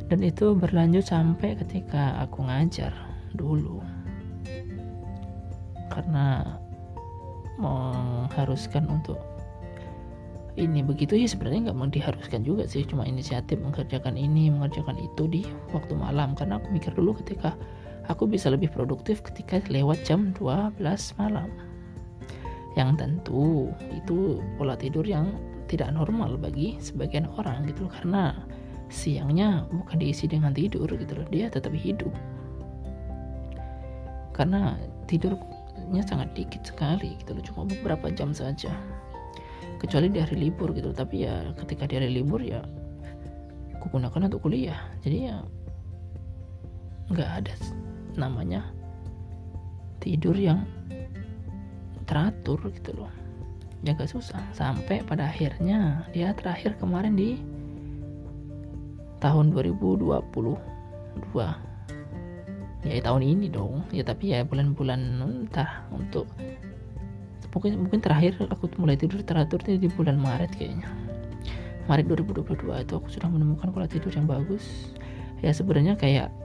Dan 0.09 0.21
itu 0.25 0.53
berlanjut 0.53 1.05
sampai 1.05 1.57
ketika 1.57 2.17
aku 2.21 2.45
ngajar 2.45 2.93
dulu. 3.33 3.81
Karena 5.93 6.57
mengharuskan 7.61 8.89
untuk 8.89 9.21
ini. 10.55 10.81
Begitu 10.81 11.19
ya 11.19 11.27
sebenarnya 11.27 11.71
nggak 11.71 11.77
mau 11.77 11.87
diharuskan 11.87 12.41
juga 12.43 12.65
sih. 12.65 12.83
Cuma 12.87 13.03
inisiatif 13.07 13.59
mengerjakan 13.59 14.15
ini 14.15 14.51
mengerjakan 14.51 14.95
itu 14.99 15.23
di 15.27 15.41
waktu 15.75 15.93
malam. 15.95 16.33
Karena 16.33 16.59
aku 16.59 16.67
mikir 16.71 16.91
dulu 16.95 17.15
ketika 17.23 17.55
aku 18.07 18.27
bisa 18.27 18.51
lebih 18.51 18.71
produktif 18.71 19.21
ketika 19.23 19.59
lewat 19.67 20.01
jam 20.07 20.31
12 20.35 20.79
malam. 21.19 21.51
Yang 22.75 22.89
tentu 22.99 23.71
itu 23.95 24.43
pola 24.59 24.75
tidur 24.75 25.07
yang 25.07 25.31
tidak 25.71 25.95
normal 25.95 26.35
bagi 26.35 26.75
sebagian 26.79 27.27
orang 27.39 27.67
gitu 27.67 27.87
loh. 27.87 27.93
Karena 28.01 28.23
siangnya 28.91 29.67
bukan 29.71 29.97
diisi 29.99 30.27
dengan 30.27 30.51
tidur 30.51 30.87
gitu 30.87 31.13
loh. 31.15 31.27
Dia 31.31 31.51
tetap 31.51 31.71
hidup. 31.71 32.11
Karena 34.35 34.75
tidurnya 35.07 36.03
sangat 36.03 36.35
dikit 36.35 36.67
sekali 36.67 37.15
gitu 37.23 37.35
loh. 37.35 37.43
Cuma 37.43 37.61
beberapa 37.63 38.11
jam 38.11 38.35
saja 38.35 38.75
kecuali 39.85 40.09
di 40.09 40.17
hari 40.17 40.35
libur 40.41 40.73
gitu. 40.73 40.89
Tapi 40.89 41.29
ya 41.29 41.53
ketika 41.61 41.85
di 41.85 42.01
hari 42.01 42.09
libur 42.09 42.41
ya 42.41 42.65
aku 43.77 43.93
gunakan 43.93 44.25
untuk 44.25 44.41
kuliah. 44.49 44.81
Jadi 45.05 45.29
ya 45.29 45.37
nggak 47.13 47.29
ada 47.45 47.53
namanya 48.17 48.65
tidur 50.01 50.33
yang 50.33 50.65
teratur 52.09 52.57
gitu 52.73 52.97
loh. 52.97 53.13
Ya 53.85 53.93
gak 53.93 54.09
susah. 54.09 54.41
Sampai 54.49 55.05
pada 55.05 55.29
akhirnya 55.29 56.09
dia 56.09 56.33
terakhir 56.33 56.73
kemarin 56.81 57.13
di 57.13 57.37
tahun 59.21 59.53
2022 59.53 60.09
ya 62.85 63.01
tahun 63.01 63.21
ini 63.21 63.49
dong. 63.53 63.85
Ya 63.93 64.01
tapi 64.01 64.33
ya 64.33 64.41
bulan-bulan 64.41 65.21
entah 65.21 65.85
untuk 65.93 66.25
mungkin 67.55 67.87
mungkin 67.87 68.03
terakhir 68.03 68.35
aku 68.51 68.67
mulai 68.75 68.99
tidur 68.99 69.23
teratur 69.23 69.63
di 69.63 69.87
bulan 69.87 70.19
Maret 70.19 70.51
kayaknya. 70.59 70.91
Maret 71.87 72.11
2022 72.11 72.83
itu 72.83 72.93
aku 72.99 73.07
sudah 73.07 73.31
menemukan 73.31 73.71
pola 73.71 73.87
tidur 73.87 74.11
yang 74.11 74.27
bagus. 74.27 74.91
Ya 75.39 75.55
sebenarnya 75.55 75.95
kayak 75.95 76.35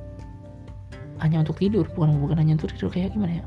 hanya 1.18 1.42
untuk 1.42 1.58
tidur 1.58 1.84
bukan 1.98 2.14
bukan 2.22 2.38
hanya 2.38 2.54
untuk 2.54 2.70
tidur 2.78 2.94
kayak 2.94 3.10
gimana 3.10 3.42
ya? 3.42 3.46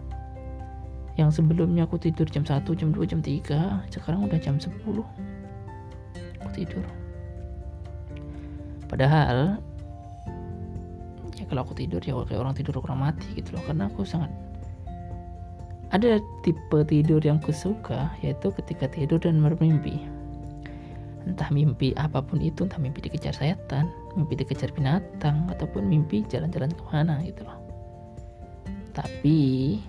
Yang 1.15 1.39
sebelumnya 1.39 1.88
aku 1.88 1.96
tidur 2.01 2.27
jam 2.27 2.43
1 2.43 2.67
jam 2.75 2.89
2 2.91 3.00
jam 3.08 3.24
3 3.24 3.88
sekarang 3.96 4.27
udah 4.27 4.39
jam 4.43 4.60
10 4.60 4.67
aku 6.43 6.50
tidur. 6.51 6.84
Padahal 8.91 9.63
ya 11.39 11.46
kalau 11.48 11.63
aku 11.63 11.74
tidur 11.79 12.03
ya 12.03 12.12
kayak 12.27 12.41
orang 12.43 12.58
tidur 12.58 12.75
kurang 12.84 13.00
mati 13.00 13.39
gitu 13.39 13.55
loh. 13.55 13.63
Karena 13.63 13.88
aku 13.88 14.03
sangat 14.03 14.34
ada 15.93 16.17
tipe 16.41 16.79
tidur 16.89 17.21
yang 17.21 17.38
kusuka 17.38 18.09
yaitu 18.25 18.50
ketika 18.57 18.89
tidur 18.89 19.21
dan 19.21 19.38
bermimpi. 19.45 20.01
Entah 21.23 21.47
mimpi 21.53 21.95
apa 21.95 22.19
pun 22.19 22.41
itu, 22.43 22.67
entah 22.67 22.81
mimpi 22.81 23.00
dikejar 23.07 23.31
setan, 23.31 23.88
mimpi 24.17 24.35
dikejar 24.35 24.73
binatang, 24.75 25.47
ataupun 25.47 25.88
mimpi 25.88 26.25
jalan-jalan 26.27 26.73
ke 26.73 26.83
mana 26.91 27.23
gitu 27.23 27.47
loh. 27.47 27.55
Tapi 28.91 29.79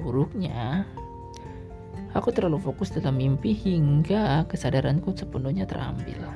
buruknya 0.00 0.88
aku 2.16 2.32
terlalu 2.32 2.56
fokus 2.64 2.94
dalam 2.94 3.20
mimpi 3.20 3.52
hingga 3.52 4.48
kesadaranku 4.48 5.12
sepenuhnya 5.12 5.68
terambil. 5.68 6.32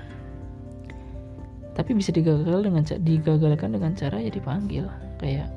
Tapi 1.72 1.94
bisa 1.94 2.10
digagal 2.10 2.66
dengan 2.66 2.82
digagalkan 2.84 3.70
dengan 3.78 3.94
cara 3.94 4.18
ya 4.18 4.28
dipanggil 4.28 4.90
kayak 5.22 5.48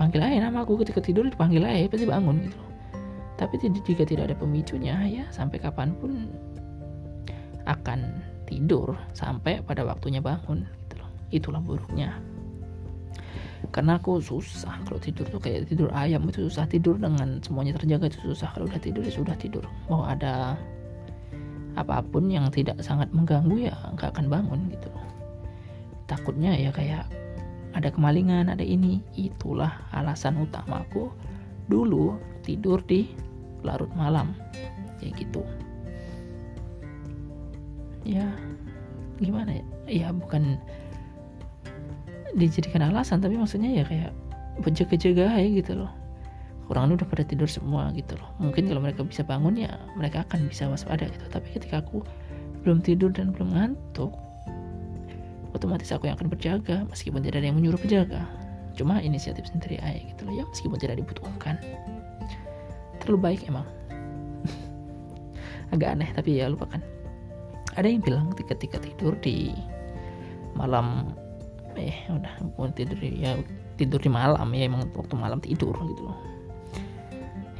panggil 0.00 0.24
aja 0.24 0.48
nama 0.48 0.64
aku 0.64 0.80
ketika 0.80 1.04
tidur 1.04 1.28
dipanggil 1.28 1.60
aja 1.60 1.84
pasti 1.92 2.08
bangun 2.08 2.40
gitu 2.48 2.56
loh. 2.56 2.72
Tapi 3.36 3.60
jika 3.84 4.08
tidak 4.08 4.32
ada 4.32 4.36
pemicunya 4.40 4.96
ya 5.04 5.24
sampai 5.28 5.60
kapan 5.60 5.92
pun 6.00 6.32
akan 7.68 8.24
tidur 8.48 8.96
sampai 9.12 9.60
pada 9.60 9.84
waktunya 9.84 10.24
bangun 10.24 10.64
gitu 10.64 10.94
loh. 11.04 11.10
Itulah 11.28 11.60
buruknya. 11.60 12.16
Karena 13.68 14.00
aku 14.00 14.24
susah 14.24 14.80
kalau 14.88 14.96
tidur 14.96 15.28
tuh 15.28 15.36
kayak 15.36 15.68
tidur 15.68 15.92
ayam 15.92 16.24
itu 16.32 16.48
susah 16.48 16.64
tidur 16.64 16.96
dengan 16.96 17.44
semuanya 17.44 17.76
terjaga 17.76 18.08
itu 18.08 18.32
susah. 18.32 18.56
Kalau 18.56 18.64
udah 18.72 18.80
tidur 18.80 19.04
ya 19.04 19.12
sudah 19.12 19.36
tidur. 19.36 19.68
Mau 19.92 20.08
ada 20.08 20.56
apa 21.76 22.00
pun 22.00 22.32
yang 22.32 22.48
tidak 22.48 22.80
sangat 22.80 23.12
mengganggu 23.12 23.68
ya 23.68 23.76
nggak 23.94 24.16
akan 24.16 24.32
bangun 24.32 24.60
gitu 24.72 24.88
loh. 24.96 25.04
Takutnya 26.08 26.56
ya 26.56 26.72
kayak 26.72 27.19
ada 27.76 27.88
kemalingan, 27.90 28.50
ada 28.50 28.62
ini. 28.64 29.02
Itulah 29.14 29.70
alasan 29.94 30.40
utamaku 30.40 31.10
dulu 31.70 32.18
tidur 32.42 32.82
di 32.84 33.10
larut 33.62 33.90
malam. 33.94 34.34
Kayak 34.98 35.26
gitu. 35.26 35.42
Ya, 38.02 38.26
gimana 39.20 39.60
ya? 39.60 39.64
Ya 39.90 40.08
bukan 40.10 40.56
dijadikan 42.34 42.86
alasan 42.86 43.18
tapi 43.18 43.34
maksudnya 43.34 43.70
ya 43.70 43.84
kayak 43.86 44.12
berjaga-jaga 44.62 45.34
ya 45.40 45.48
gitu 45.50 45.82
loh 45.82 45.90
orang 46.70 46.94
udah 46.94 47.06
pada 47.10 47.26
tidur 47.26 47.50
semua 47.50 47.90
gitu 47.98 48.14
loh 48.14 48.30
mungkin 48.38 48.70
kalau 48.70 48.78
mereka 48.78 49.02
bisa 49.02 49.26
bangun 49.26 49.58
ya 49.58 49.74
mereka 49.98 50.22
akan 50.30 50.46
bisa 50.46 50.70
waspada 50.70 51.10
gitu 51.10 51.26
tapi 51.26 51.50
ketika 51.50 51.82
aku 51.82 52.06
belum 52.62 52.78
tidur 52.78 53.10
dan 53.10 53.34
belum 53.34 53.50
ngantuk 53.56 54.14
otomatis 55.54 55.90
aku 55.90 56.06
yang 56.06 56.16
akan 56.18 56.30
berjaga 56.30 56.86
meskipun 56.88 57.20
tidak 57.22 57.42
ada 57.42 57.46
yang 57.50 57.58
menyuruh 57.58 57.80
berjaga. 57.80 58.26
Cuma 58.78 59.02
inisiatif 59.02 59.50
sendiri 59.50 59.82
aja 59.82 60.00
gitu 60.00 60.26
loh. 60.26 60.34
Ya 60.34 60.44
meskipun 60.46 60.78
tidak 60.78 61.02
dibutuhkan. 61.02 61.58
Terlalu 63.02 63.18
baik 63.18 63.40
emang. 63.50 63.66
Agak 65.74 65.98
aneh 65.98 66.10
tapi 66.14 66.38
ya 66.38 66.48
lupakan. 66.48 66.80
Ada 67.74 67.86
yang 67.86 68.02
bilang 68.02 68.34
ketika 68.34 68.78
tidur 68.82 69.14
di 69.22 69.54
malam 70.58 71.14
eh 71.78 72.02
udah 72.10 72.34
bukan 72.58 72.74
tidur 72.74 72.98
ya 72.98 73.38
tidur 73.78 74.02
di 74.02 74.10
malam 74.10 74.50
ya 74.52 74.66
emang 74.66 74.90
waktu 74.92 75.14
malam 75.14 75.38
tidur 75.38 75.74
gitu 75.74 76.02
loh. 76.10 76.18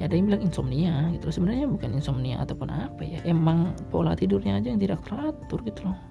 Ya 0.00 0.08
ada 0.08 0.16
yang 0.16 0.32
bilang 0.32 0.42
insomnia 0.42 1.12
gitu 1.14 1.28
loh. 1.28 1.34
Sebenarnya 1.34 1.66
bukan 1.68 1.90
insomnia 1.94 2.40
ataupun 2.42 2.72
apa 2.72 3.02
ya 3.04 3.20
emang 3.28 3.76
pola 3.92 4.16
tidurnya 4.16 4.58
aja 4.58 4.72
yang 4.72 4.80
tidak 4.80 5.04
teratur 5.04 5.60
gitu 5.62 5.84
loh 5.86 6.09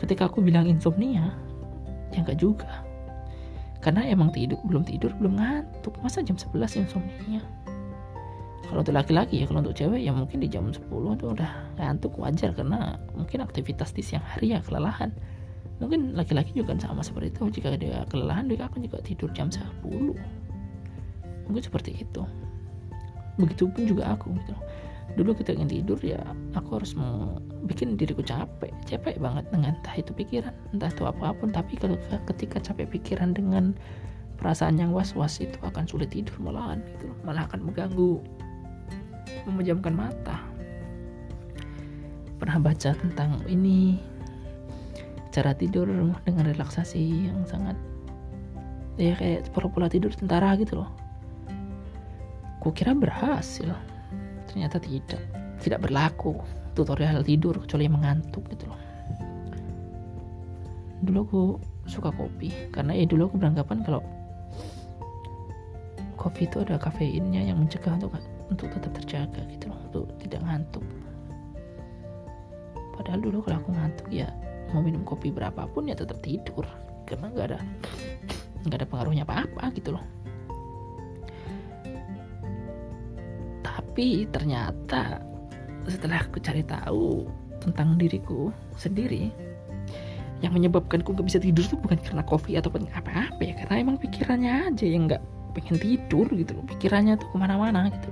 ketika 0.00 0.32
aku 0.32 0.40
bilang 0.40 0.64
insomnia 0.64 1.36
ya 2.10 2.24
enggak 2.24 2.40
juga. 2.40 2.88
Karena 3.80 4.04
emang 4.08 4.32
tidur 4.32 4.60
belum 4.64 4.84
tidur 4.84 5.12
belum 5.16 5.40
ngantuk. 5.40 5.96
Masa 6.00 6.24
jam 6.24 6.36
11 6.36 6.84
insomnia? 6.84 7.40
Kalau 8.68 8.86
untuk 8.86 8.94
laki-laki 8.94 9.42
ya 9.42 9.46
kalau 9.50 9.64
untuk 9.64 9.74
cewek 9.74 10.00
ya 10.04 10.12
mungkin 10.12 10.38
di 10.40 10.48
jam 10.48 10.68
10 10.68 10.84
itu 10.88 11.26
udah 11.32 11.50
ngantuk 11.80 12.12
wajar. 12.20 12.52
Karena 12.52 12.96
mungkin 13.16 13.40
aktivitas 13.44 13.92
di 13.96 14.02
siang 14.04 14.24
hari 14.24 14.52
ya 14.56 14.60
kelelahan. 14.60 15.12
Mungkin 15.80 16.12
laki-laki 16.12 16.52
juga 16.52 16.76
sama 16.76 17.00
seperti 17.00 17.32
itu. 17.32 17.60
Jika 17.60 17.76
dia 17.80 18.04
kelelahan 18.12 18.52
dia 18.52 18.68
akan 18.68 18.84
juga 18.84 19.00
tidur 19.00 19.32
jam 19.32 19.48
10 19.48 19.64
mungkin 21.48 21.62
seperti 21.64 22.04
itu. 22.04 22.22
Begitupun 23.40 23.88
juga 23.88 24.12
aku 24.12 24.36
gitu 24.36 24.52
dulu 25.18 25.34
kita 25.34 25.54
ingin 25.54 25.80
tidur 25.80 25.98
ya 26.02 26.20
aku 26.54 26.82
harus 26.82 26.94
mau 26.94 27.38
bikin 27.66 27.98
diriku 27.98 28.22
capek. 28.22 28.70
Capek 28.86 29.18
banget 29.18 29.46
dengan 29.50 29.74
entah 29.78 29.94
itu 29.98 30.10
pikiran 30.14 30.54
entah 30.74 30.90
itu 30.90 31.04
apa 31.06 31.34
pun. 31.34 31.50
Tapi 31.50 31.74
kalau 31.78 31.96
ketika 32.30 32.62
capek 32.62 32.86
pikiran 32.90 33.34
dengan 33.34 33.74
perasaan 34.40 34.80
yang 34.80 34.90
was-was 34.96 35.36
itu 35.38 35.60
akan 35.60 35.84
sulit 35.84 36.08
tidur 36.16 36.32
malahan 36.40 36.80
gitu 36.96 37.12
malah 37.28 37.44
akan 37.44 37.60
mengganggu 37.68 38.24
memejamkan 39.44 39.92
mata. 39.92 40.40
Pernah 42.40 42.56
baca 42.56 42.96
tentang 42.96 43.36
ini 43.52 44.00
cara 45.30 45.52
tidur 45.52 45.86
dengan 46.24 46.44
relaksasi 46.48 47.30
yang 47.30 47.44
sangat 47.46 47.76
ya 48.98 49.14
kayak 49.14 49.52
pola-pola 49.52 49.92
tidur 49.92 50.10
tentara 50.10 50.56
gitu 50.56 50.80
loh. 50.80 50.90
Kukira 52.60 52.96
berhasil 52.96 53.72
ternyata 54.50 54.82
tidak. 54.82 55.22
Tidak 55.62 55.78
berlaku. 55.78 56.34
Tutorial 56.74 57.22
tidur 57.22 57.62
kecuali 57.62 57.86
mengantuk 57.86 58.42
gitu 58.50 58.66
loh. 58.66 58.80
Dulu 61.00 61.18
aku 61.24 61.42
suka 61.88 62.12
kopi 62.12 62.52
karena 62.70 62.92
ya 62.94 63.08
dulu 63.08 63.32
aku 63.32 63.36
beranggapan 63.40 63.82
kalau 63.82 64.02
kopi 66.14 66.44
itu 66.44 66.60
ada 66.60 66.76
kafeinnya 66.76 67.40
yang 67.40 67.56
mencegah 67.56 67.96
untuk 67.96 68.12
untuk 68.52 68.68
tetap 68.68 68.92
terjaga 69.00 69.42
gitu 69.48 69.72
loh 69.72 69.78
untuk 69.88 70.04
tidak 70.20 70.44
ngantuk. 70.44 70.84
Padahal 72.94 73.20
dulu 73.24 73.40
kalau 73.40 73.56
aku 73.64 73.70
ngantuk 73.72 74.08
ya 74.12 74.28
mau 74.70 74.84
minum 74.84 75.02
kopi 75.02 75.32
berapapun 75.32 75.88
ya 75.88 75.96
tetap 75.96 76.20
tidur. 76.20 76.68
Karena 77.08 77.26
nggak 77.32 77.46
ada 77.50 77.58
nggak 78.68 78.78
ada 78.84 78.86
pengaruhnya 78.86 79.24
apa-apa 79.26 79.72
gitu 79.74 79.96
loh 79.96 80.19
tapi 84.00 84.24
ternyata 84.32 85.20
setelah 85.84 86.24
aku 86.24 86.40
cari 86.40 86.64
tahu 86.64 87.28
tentang 87.60 88.00
diriku 88.00 88.48
sendiri 88.72 89.28
yang 90.40 90.56
menyebabkanku 90.56 91.12
gak 91.12 91.28
bisa 91.28 91.36
tidur 91.36 91.68
tuh 91.68 91.76
bukan 91.76 92.00
karena 92.00 92.24
kopi 92.24 92.56
ataupun 92.56 92.88
apa-apa 92.96 93.36
ya 93.44 93.52
karena 93.60 93.84
emang 93.84 94.00
pikirannya 94.00 94.72
aja 94.72 94.86
yang 94.88 95.04
nggak 95.04 95.20
pengen 95.52 95.76
tidur 95.76 96.24
gitu 96.32 96.56
loh. 96.56 96.64
Pikirannya 96.64 97.20
tuh 97.20 97.28
ke 97.28 97.36
mana-mana 97.36 97.92
gitu. 97.92 98.08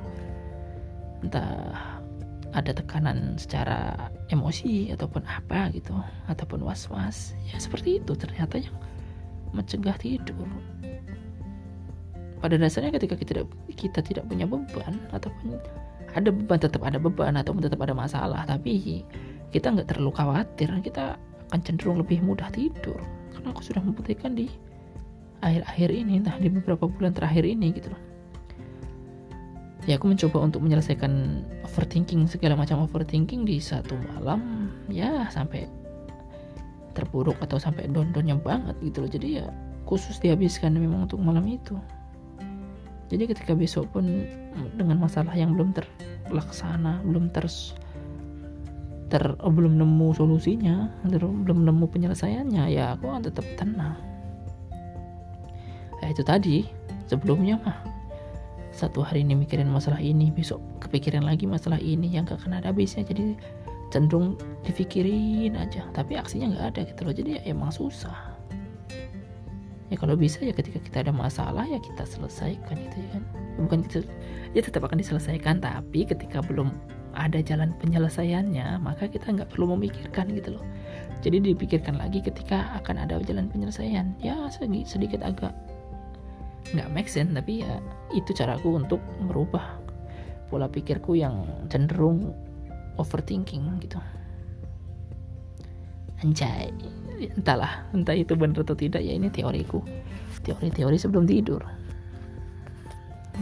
Entah 1.25 1.73
ada 2.53 2.69
tekanan 2.77 3.41
secara 3.41 4.13
emosi 4.29 4.93
ataupun 4.93 5.25
apa 5.25 5.73
gitu 5.73 5.97
ataupun 6.29 6.69
was-was. 6.69 7.33
Ya 7.49 7.57
seperti 7.57 8.05
itu 8.05 8.13
ternyata 8.13 8.61
yang 8.61 8.77
mencegah 9.57 9.97
tidur 9.97 10.53
pada 12.39 12.57
dasarnya 12.57 12.95
ketika 12.95 13.15
kita 13.19 13.31
tidak 13.43 13.49
kita 13.75 14.01
tidak 14.01 14.25
punya 14.27 14.47
beban 14.47 14.95
ataupun 15.11 15.59
ada 16.15 16.31
beban 16.33 16.59
tetap 16.59 16.81
ada 16.83 16.99
beban 16.99 17.35
atau 17.37 17.53
tetap 17.59 17.81
ada 17.85 17.95
masalah 17.95 18.43
tapi 18.49 19.05
kita 19.53 19.73
nggak 19.73 19.89
terlalu 19.93 20.13
khawatir 20.13 20.69
kita 20.85 21.17
akan 21.49 21.61
cenderung 21.65 21.97
lebih 21.97 22.21
mudah 22.21 22.53
tidur. 22.53 23.01
Karena 23.33 23.57
aku 23.57 23.65
sudah 23.65 23.81
membuktikan 23.81 24.37
di 24.37 24.53
akhir-akhir 25.41 25.89
ini 25.89 26.21
entah 26.21 26.37
di 26.37 26.53
beberapa 26.53 26.85
bulan 26.85 27.17
terakhir 27.17 27.49
ini 27.49 27.73
gitu 27.73 27.89
loh. 27.89 28.03
Ya 29.89 29.97
aku 29.97 30.13
mencoba 30.13 30.45
untuk 30.45 30.61
menyelesaikan 30.61 31.45
overthinking 31.65 32.29
segala 32.29 32.61
macam 32.61 32.85
overthinking 32.85 33.49
di 33.49 33.57
satu 33.57 33.97
malam 34.13 34.69
ya 34.93 35.25
sampai 35.33 35.65
terpuruk 36.93 37.41
atau 37.41 37.57
sampai 37.57 37.89
don-donnya 37.89 38.37
banget 38.37 38.77
gitu 38.85 39.09
loh. 39.09 39.09
Jadi 39.09 39.41
ya 39.41 39.49
khusus 39.89 40.21
dihabiskan 40.21 40.77
memang 40.77 41.09
untuk 41.09 41.17
malam 41.25 41.49
itu 41.49 41.81
jadi 43.09 43.25
ketika 43.25 43.57
besok 43.57 43.89
pun 43.93 44.29
dengan 44.77 45.01
masalah 45.01 45.33
yang 45.33 45.57
belum 45.57 45.73
terlaksana 45.73 47.01
belum 47.05 47.33
ter 47.33 47.49
ter 49.09 49.25
oh, 49.41 49.53
belum 49.53 49.81
nemu 49.81 50.09
solusinya 50.13 50.93
belum 51.09 51.49
nemu 51.65 51.85
penyelesaiannya 51.89 52.69
ya 52.69 52.93
aku 52.93 53.09
akan 53.09 53.25
tetap 53.25 53.45
tenang. 53.57 53.97
Ya 56.05 56.13
itu 56.13 56.23
tadi. 56.23 56.69
Sebelumnya 57.09 57.57
mah 57.65 57.81
satu 58.69 59.01
hari 59.01 59.25
ini 59.25 59.33
mikirin 59.33 59.73
masalah 59.73 59.97
ini 59.97 60.29
besok 60.29 60.61
kepikiran 60.85 61.25
lagi 61.25 61.49
masalah 61.49 61.81
ini 61.81 62.13
yang 62.13 62.29
gak 62.29 62.45
kena 62.45 62.61
habisnya. 62.61 63.01
Jadi 63.01 63.33
cenderung 63.89 64.37
dipikirin 64.69 65.57
aja. 65.57 65.89
Tapi 65.97 66.21
aksinya 66.21 66.53
nggak 66.53 66.67
ada 66.77 66.81
gitu 66.85 67.01
loh. 67.09 67.15
Jadi 67.17 67.41
ya 67.41 67.43
emang 67.49 67.73
susah 67.73 68.28
ya 69.89 69.97
kalau 69.97 70.15
bisa 70.15 70.41
ya 70.45 70.53
ketika 70.53 70.79
kita 70.81 71.09
ada 71.09 71.13
masalah 71.13 71.65
ya 71.65 71.81
kita 71.81 72.05
selesaikan 72.05 72.77
gitu 72.77 72.97
ya 73.01 73.09
kan. 73.19 73.23
Bukan 73.59 73.79
kita 73.89 74.05
ya 74.53 74.61
tetap 74.65 74.85
akan 74.85 75.01
diselesaikan 75.01 75.61
tapi 75.61 76.05
ketika 76.05 76.45
belum 76.45 76.73
ada 77.17 77.43
jalan 77.43 77.75
penyelesaiannya 77.83 78.79
maka 78.79 79.11
kita 79.11 79.33
nggak 79.33 79.51
perlu 79.53 79.75
memikirkan 79.77 80.31
gitu 80.33 80.61
loh. 80.61 80.65
Jadi 81.25 81.43
dipikirkan 81.43 81.99
lagi 81.99 82.23
ketika 82.23 82.71
akan 82.79 83.09
ada 83.09 83.19
jalan 83.25 83.51
penyelesaian. 83.51 84.15
Ya 84.23 84.37
sedikit 84.53 85.25
agak 85.25 85.53
nggak 86.77 86.89
make 86.93 87.09
sense 87.09 87.33
tapi 87.33 87.65
ya 87.65 87.81
itu 88.13 88.37
caraku 88.37 88.77
untuk 88.77 89.01
merubah 89.25 89.81
pola 90.53 90.69
pikirku 90.69 91.17
yang 91.17 91.45
cenderung 91.73 92.33
overthinking 93.01 93.65
gitu 93.81 93.97
anjay. 96.23 96.71
Entahlah 97.19 97.83
entah 97.91 98.15
itu 98.15 98.39
benar 98.39 98.63
atau 98.63 98.79
tidak 98.79 99.03
ya 99.03 99.13
ini 99.15 99.27
teoriku. 99.31 99.83
Teori-teori 100.47 100.97
sebelum 100.99 101.27
tidur. 101.27 101.63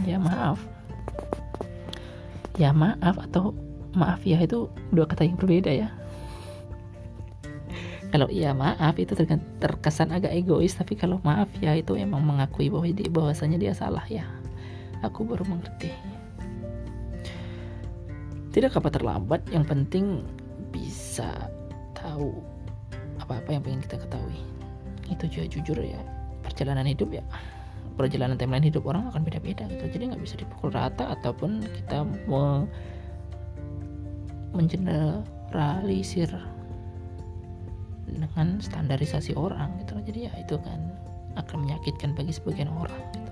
Ya 0.05 0.17
maaf. 0.17 0.61
Ya 2.57 2.73
maaf 2.73 3.21
atau 3.29 3.53
maaf 3.93 4.21
ya 4.25 4.41
itu 4.41 4.69
dua 4.89 5.05
kata 5.05 5.25
yang 5.25 5.37
berbeda 5.37 5.69
ya. 5.69 5.89
Kalau 8.07 8.31
iya 8.31 8.55
maaf 8.55 8.95
itu 8.97 9.13
terkesan 9.61 10.15
agak 10.15 10.31
egois 10.31 10.73
tapi 10.73 10.95
kalau 10.95 11.21
maaf 11.21 11.51
ya 11.59 11.75
itu 11.75 11.93
emang 11.99 12.23
mengakui 12.23 12.71
bahwa 12.71 12.87
dia 12.89 13.09
bahwasanya 13.13 13.61
dia 13.61 13.73
salah 13.77 14.05
ya. 14.09 14.25
Aku 15.05 15.21
baru 15.21 15.45
mengerti. 15.45 15.93
Tidak 18.49 18.73
apa 18.73 18.89
terlambat? 18.89 19.45
Yang 19.53 19.65
penting 19.69 20.05
bisa 20.73 21.29
tahu 21.93 22.56
apa-apa 23.27 23.49
yang 23.59 23.63
pengen 23.63 23.81
kita 23.83 23.99
ketahui. 23.99 24.39
Itu 25.11 25.27
juga 25.27 25.45
jujur 25.51 25.77
ya 25.83 25.99
perjalanan 26.47 26.87
hidup 26.87 27.11
ya. 27.11 27.23
Perjalanan 27.99 28.39
timeline 28.39 28.65
hidup 28.65 28.87
orang 28.87 29.09
akan 29.11 29.21
beda-beda 29.27 29.67
gitu. 29.67 29.83
Jadi 29.91 30.03
nggak 30.15 30.21
bisa 30.23 30.35
dipukul 30.39 30.71
rata 30.71 31.11
ataupun 31.19 31.65
kita 31.65 32.07
mau 32.29 32.63
mengeneralisir 34.55 36.31
dengan 38.07 38.63
standarisasi 38.63 39.35
orang 39.35 39.83
gitu 39.83 39.99
jadi 40.07 40.31
ya 40.31 40.33
itu 40.39 40.55
kan 40.63 40.79
akan 41.35 41.67
menyakitkan 41.67 42.15
bagi 42.15 42.33
sebagian 42.33 42.71
orang 42.71 42.97
gitu. 43.13 43.31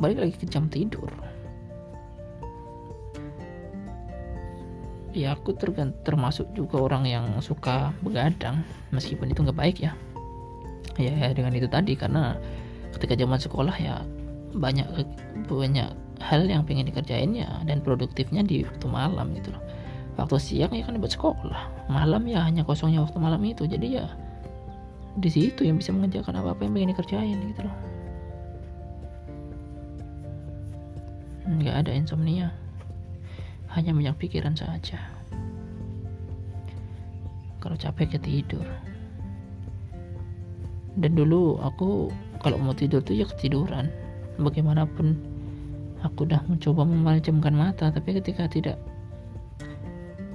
Balik 0.00 0.18
lagi 0.24 0.34
ke 0.40 0.46
jam 0.48 0.66
tidur 0.72 1.12
ya 5.10 5.34
aku 5.34 5.54
termasuk 6.06 6.46
juga 6.54 6.78
orang 6.78 7.04
yang 7.06 7.26
suka 7.42 7.90
begadang 8.02 8.62
meskipun 8.94 9.30
itu 9.30 9.42
nggak 9.42 9.58
baik 9.58 9.76
ya. 9.82 9.92
Ya 10.98 11.32
dengan 11.32 11.54
itu 11.54 11.66
tadi 11.66 11.96
karena 11.96 12.36
ketika 12.98 13.16
zaman 13.16 13.38
sekolah 13.40 13.76
ya 13.80 14.02
banyak 14.54 14.86
banyak 15.46 15.88
hal 16.20 16.42
yang 16.44 16.62
pengen 16.68 16.90
dikerjain 16.90 17.32
ya 17.32 17.48
dan 17.64 17.80
produktifnya 17.80 18.44
di 18.44 18.62
waktu 18.66 18.86
malam 18.86 19.32
gitu 19.34 19.54
loh. 19.54 19.62
Waktu 20.18 20.36
siang 20.36 20.72
ya 20.76 20.84
kan 20.84 21.00
buat 21.00 21.14
sekolah 21.14 21.88
malam 21.88 22.28
ya 22.28 22.44
hanya 22.44 22.62
kosongnya 22.66 23.00
waktu 23.00 23.18
malam 23.18 23.40
itu. 23.46 23.64
Jadi 23.64 23.96
ya 23.98 24.06
di 25.18 25.30
situ 25.32 25.66
yang 25.66 25.80
bisa 25.80 25.90
mengerjakan 25.90 26.38
apa 26.38 26.54
apa 26.54 26.60
yang 26.62 26.72
pengen 26.76 26.90
dikerjain 26.94 27.38
gitu 27.50 27.62
loh. 27.66 27.76
Nggak 31.50 31.76
ada 31.86 31.90
insomnia 31.96 32.54
hanya 33.76 33.94
banyak 33.94 34.16
pikiran 34.18 34.54
saja. 34.58 34.98
Kalau 37.60 37.76
capek 37.76 38.16
ya 38.16 38.20
tidur. 38.20 38.66
Dan 40.98 41.14
dulu 41.14 41.60
aku 41.62 42.10
kalau 42.42 42.56
mau 42.58 42.74
tidur 42.74 43.04
tuh 43.04 43.14
ya 43.14 43.28
ketiduran. 43.28 43.92
Bagaimanapun 44.40 45.20
aku 46.00 46.24
udah 46.24 46.40
mencoba 46.48 46.82
memejamkan 46.88 47.52
mata, 47.52 47.92
tapi 47.92 48.16
ketika 48.16 48.48
tidak 48.48 48.80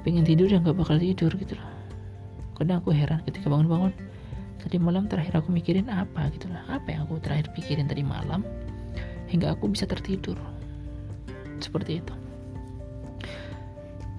pengen 0.06 0.22
tidur 0.22 0.46
ya 0.46 0.62
nggak 0.62 0.78
bakal 0.78 1.02
tidur 1.02 1.34
gitu 1.34 1.58
loh. 1.58 1.72
Kadang 2.56 2.80
aku 2.80 2.94
heran 2.94 3.20
ketika 3.26 3.50
bangun-bangun 3.50 3.92
tadi 4.66 4.82
malam 4.82 5.06
terakhir 5.06 5.38
aku 5.38 5.54
mikirin 5.54 5.86
apa 5.94 6.26
gitu 6.34 6.50
lah 6.50 6.66
apa 6.66 6.90
yang 6.90 7.06
aku 7.06 7.22
terakhir 7.22 7.54
pikirin 7.54 7.86
tadi 7.86 8.02
malam 8.02 8.42
hingga 9.30 9.54
aku 9.54 9.70
bisa 9.70 9.86
tertidur 9.86 10.34
seperti 11.62 12.02
itu 12.02 12.14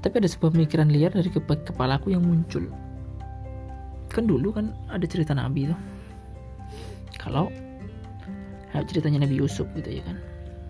tapi 0.06 0.22
ada 0.22 0.30
sebuah 0.30 0.54
pemikiran 0.54 0.86
liar 0.86 1.10
dari 1.10 1.26
kepalaku 1.34 2.14
yang 2.14 2.22
muncul. 2.22 2.62
Kan 4.06 4.30
dulu 4.30 4.54
kan 4.54 4.70
ada 4.86 5.02
cerita 5.02 5.34
nabi 5.34 5.66
tuh. 5.66 5.80
Kalau 7.18 7.50
ceritanya 8.86 9.26
Nabi 9.26 9.42
Yusuf 9.42 9.66
gitu 9.74 9.98
ya 9.98 10.02
kan. 10.06 10.16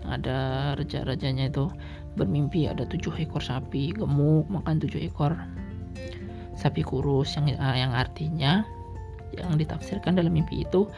Ada 0.09 0.37
raja-rajanya 0.81 1.53
itu 1.53 1.69
bermimpi 2.17 2.65
ada 2.65 2.89
tujuh 2.89 3.13
ekor 3.21 3.45
sapi 3.45 3.93
gemuk 3.93 4.49
makan 4.49 4.81
tujuh 4.81 5.05
ekor 5.05 5.37
sapi 6.57 6.81
kurus 6.81 7.37
yang 7.37 7.53
yang 7.53 7.93
artinya 7.93 8.65
yang 9.37 9.53
ditafsirkan 9.61 10.17
dalam 10.17 10.33
mimpi 10.33 10.65
itu 10.65 10.89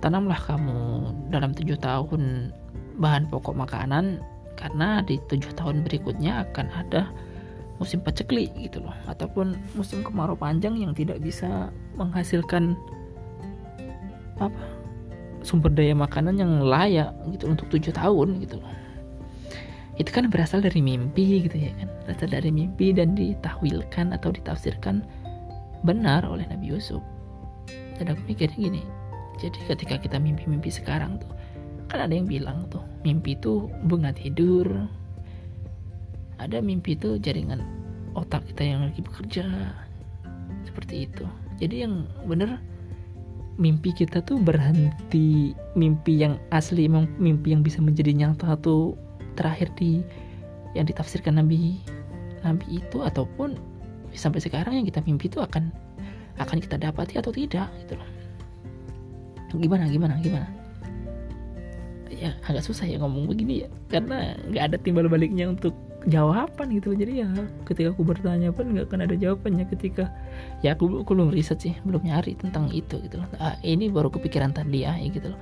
tanamlah 0.00 0.40
kamu 0.40 1.12
dalam 1.28 1.52
tujuh 1.52 1.76
tahun 1.76 2.48
bahan 2.96 3.28
pokok 3.28 3.52
makanan 3.52 4.24
karena 4.56 5.04
di 5.04 5.20
tujuh 5.28 5.52
tahun 5.52 5.84
berikutnya 5.84 6.48
akan 6.48 6.66
ada 6.72 7.12
musim 7.78 7.98
pacekli 8.00 8.50
gitu 8.58 8.82
loh. 8.82 8.94
Ataupun 9.06 9.58
musim 9.74 10.00
kemarau 10.06 10.38
panjang 10.38 10.78
yang 10.78 10.92
tidak 10.94 11.20
bisa 11.20 11.70
menghasilkan 11.98 12.78
apa 14.42 14.58
sumber 15.46 15.70
daya 15.70 15.94
makanan 15.94 16.40
yang 16.40 16.64
layak 16.64 17.12
gitu 17.30 17.50
untuk 17.50 17.66
tujuh 17.70 17.92
tahun 17.94 18.42
gitu 18.42 18.58
loh. 18.58 18.72
Itu 19.94 20.10
kan 20.10 20.26
berasal 20.26 20.58
dari 20.58 20.82
mimpi 20.82 21.46
gitu 21.46 21.54
ya 21.54 21.70
kan. 21.78 21.88
Berasal 22.06 22.34
dari 22.34 22.50
mimpi 22.50 22.90
dan 22.90 23.14
ditahwilkan 23.14 24.10
atau 24.10 24.34
ditafsirkan 24.34 25.06
benar 25.86 26.26
oleh 26.26 26.42
Nabi 26.50 26.74
Yusuf. 26.74 27.02
Dan 27.94 28.10
aku 28.10 28.20
mikirnya 28.26 28.58
gini 28.58 28.82
jadi 29.38 29.58
ketika 29.66 29.96
kita 29.98 30.16
mimpi-mimpi 30.22 30.70
sekarang 30.70 31.18
tuh 31.18 31.30
kan 31.90 32.06
ada 32.06 32.14
yang 32.14 32.26
bilang 32.26 32.66
tuh 32.70 32.82
mimpi 33.02 33.34
itu 33.36 33.70
bunga 33.86 34.14
tidur 34.14 34.86
ada 36.38 36.58
mimpi 36.58 36.98
itu 36.98 37.18
jaringan 37.18 37.62
otak 38.14 38.46
kita 38.50 38.62
yang 38.64 38.80
lagi 38.86 39.00
bekerja. 39.02 39.44
Seperti 40.64 41.06
itu. 41.06 41.24
Jadi 41.60 41.86
yang 41.86 42.08
bener 42.26 42.58
mimpi 43.54 43.94
kita 43.94 44.18
tuh 44.26 44.42
berhenti 44.42 45.54
mimpi 45.78 46.18
yang 46.18 46.34
asli 46.50 46.90
mimpi 46.90 47.54
yang 47.54 47.62
bisa 47.62 47.78
menjadi 47.78 48.10
nyata 48.10 48.58
tuh 48.58 48.98
terakhir 49.38 49.70
di 49.78 50.02
yang 50.74 50.90
ditafsirkan 50.90 51.38
Nabi 51.38 51.78
Nabi 52.42 52.82
itu 52.82 52.98
ataupun 52.98 53.54
sampai 54.14 54.42
sekarang 54.42 54.82
yang 54.82 54.86
kita 54.86 55.02
mimpi 55.06 55.30
itu 55.30 55.38
akan 55.38 55.70
akan 56.42 56.58
kita 56.58 56.78
dapati 56.78 57.14
atau 57.18 57.30
tidak 57.30 57.70
gitu 57.86 57.94
loh. 57.94 58.10
Gimana 59.54 59.86
gimana 59.86 60.18
gimana? 60.18 60.50
Ya 62.10 62.34
agak 62.46 62.66
susah 62.66 62.90
ya 62.90 62.98
ngomong 62.98 63.30
begini 63.30 63.66
ya 63.66 63.68
karena 63.86 64.34
nggak 64.50 64.64
ada 64.66 64.76
timbal 64.82 65.06
baliknya 65.06 65.46
untuk 65.46 65.74
jawaban 66.08 66.72
gitu. 66.74 66.92
Jadi 66.92 67.24
ya 67.24 67.28
ketika 67.68 67.92
aku 67.92 68.02
bertanya 68.04 68.50
pun 68.50 68.72
nggak 68.72 68.90
akan 68.90 69.00
ada 69.08 69.14
jawabannya 69.16 69.64
ketika 69.68 70.12
ya 70.60 70.76
aku, 70.76 71.04
aku 71.04 71.10
belum 71.16 71.32
riset 71.32 71.60
sih 71.60 71.74
belum 71.84 72.04
nyari 72.04 72.36
tentang 72.38 72.68
itu 72.72 73.00
gitu 73.04 73.20
loh. 73.20 73.28
Ah, 73.40 73.56
ini 73.64 73.88
baru 73.88 74.08
kepikiran 74.12 74.52
tadi 74.52 74.84
ya 74.84 74.96
gitu 75.00 75.32
loh. 75.32 75.40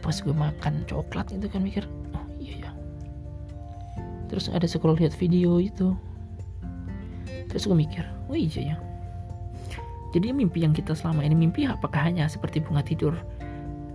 Pas 0.00 0.16
gue 0.16 0.34
makan 0.34 0.84
coklat 0.84 1.32
itu 1.32 1.48
kan 1.48 1.64
mikir 1.64 1.84
oh 2.12 2.26
iya 2.36 2.68
ya 2.68 2.70
terus 4.28 4.48
ada 4.48 4.64
scroll 4.64 4.96
lihat 4.96 5.16
video 5.16 5.60
itu. 5.60 5.96
Terus 7.48 7.70
gue 7.70 7.76
mikir 7.76 8.04
oh 8.28 8.36
iya 8.36 8.74
ya 8.74 8.76
jadi 10.14 10.30
mimpi 10.30 10.62
yang 10.62 10.70
kita 10.70 10.94
selama 10.94 11.26
ini 11.26 11.34
mimpi 11.34 11.66
apakah 11.66 12.06
hanya 12.06 12.30
seperti 12.30 12.62
bunga 12.62 12.86
tidur 12.86 13.18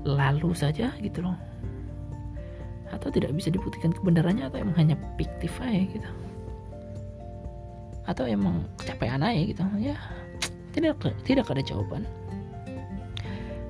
lalu 0.04 0.52
saja 0.52 0.92
gitu 1.00 1.24
loh 1.24 1.40
atau 3.00 3.08
tidak 3.08 3.32
bisa 3.32 3.48
dibuktikan 3.48 3.96
kebenarannya 3.96 4.52
atau 4.52 4.60
emang 4.60 4.76
hanya 4.76 4.96
fiktif 5.16 5.56
aja 5.64 5.80
gitu. 5.88 6.10
Atau 8.04 8.28
emang 8.28 8.68
kecapean 8.76 9.24
aja 9.24 9.40
gitu. 9.40 9.64
Ya 9.80 9.96
tidak 10.76 11.00
tidak 11.24 11.48
ada 11.48 11.64
jawaban. 11.64 12.04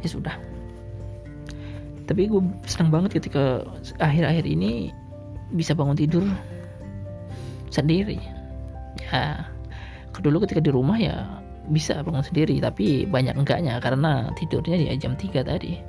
Ya 0.02 0.10
sudah. 0.10 0.36
Tapi 2.10 2.26
gue 2.26 2.42
senang 2.66 2.90
banget 2.90 3.22
ketika 3.22 3.62
akhir-akhir 4.02 4.50
ini 4.50 4.90
bisa 5.54 5.78
bangun 5.78 5.94
tidur 5.94 6.26
sendiri. 7.70 8.18
Ya 8.98 9.46
dulu 10.20 10.44
ketika 10.44 10.60
di 10.60 10.74
rumah 10.74 11.00
ya 11.00 11.24
bisa 11.72 12.02
bangun 12.04 12.26
sendiri 12.26 12.60
tapi 12.60 13.08
banyak 13.08 13.40
enggaknya 13.40 13.80
karena 13.80 14.28
tidurnya 14.36 14.76
di 14.76 14.86
jam 15.00 15.16
3 15.16 15.48
tadi 15.48 15.80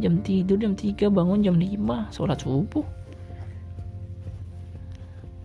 jam 0.00 0.22
tidur 0.24 0.56
jam 0.56 0.72
3 0.72 1.10
bangun 1.12 1.44
jam 1.44 1.56
5 1.58 2.14
sholat 2.14 2.38
subuh. 2.40 2.86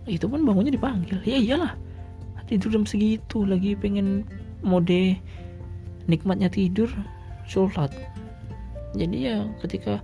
Itu 0.08 0.24
pun 0.30 0.46
bangunnya 0.46 0.72
dipanggil. 0.72 1.20
Ya 1.26 1.36
iyalah 1.36 1.72
tidur 2.48 2.72
jam 2.72 2.88
segitu 2.88 3.44
lagi 3.44 3.76
pengen 3.76 4.24
mode 4.64 5.20
nikmatnya 6.08 6.48
tidur 6.48 6.88
sholat. 7.44 7.92
Jadi 8.96 9.28
ya 9.28 9.44
ketika 9.60 10.00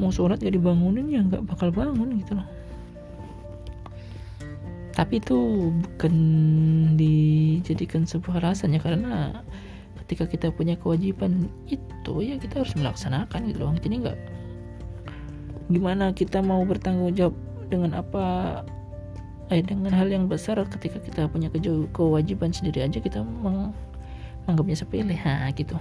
mau 0.00 0.08
sholat 0.08 0.40
gak 0.40 0.56
dibangunin 0.56 1.06
ya 1.12 1.20
nggak 1.22 1.44
bakal 1.44 1.68
bangun 1.68 2.18
gitu 2.24 2.40
loh. 2.40 2.48
Tapi 4.94 5.18
itu 5.18 5.38
bukan 5.74 6.14
dijadikan 6.94 8.06
sebuah 8.06 8.38
alasan 8.40 8.78
ya 8.78 8.80
karena 8.80 9.42
ketika 10.04 10.28
kita 10.28 10.46
punya 10.52 10.76
kewajiban 10.76 11.48
itu 11.64 12.14
ya 12.20 12.36
kita 12.36 12.60
harus 12.60 12.76
melaksanakan 12.76 13.48
gitu 13.48 13.64
loh. 13.64 13.72
Jadi 13.80 13.96
nggak 14.04 14.18
gimana 15.72 16.12
kita 16.12 16.44
mau 16.44 16.60
bertanggung 16.68 17.16
jawab 17.16 17.32
dengan 17.72 17.96
apa 17.96 18.24
eh 19.48 19.64
dengan 19.64 19.92
hal 19.96 20.12
yang 20.12 20.28
besar 20.28 20.60
ketika 20.68 21.00
kita 21.00 21.24
punya 21.28 21.48
kewajiban 21.92 22.52
sendiri 22.52 22.84
aja 22.84 23.00
kita 23.00 23.24
menganggapnya 23.24 24.76
sepele. 24.76 25.16
Ha 25.16 25.48
gitu. 25.56 25.76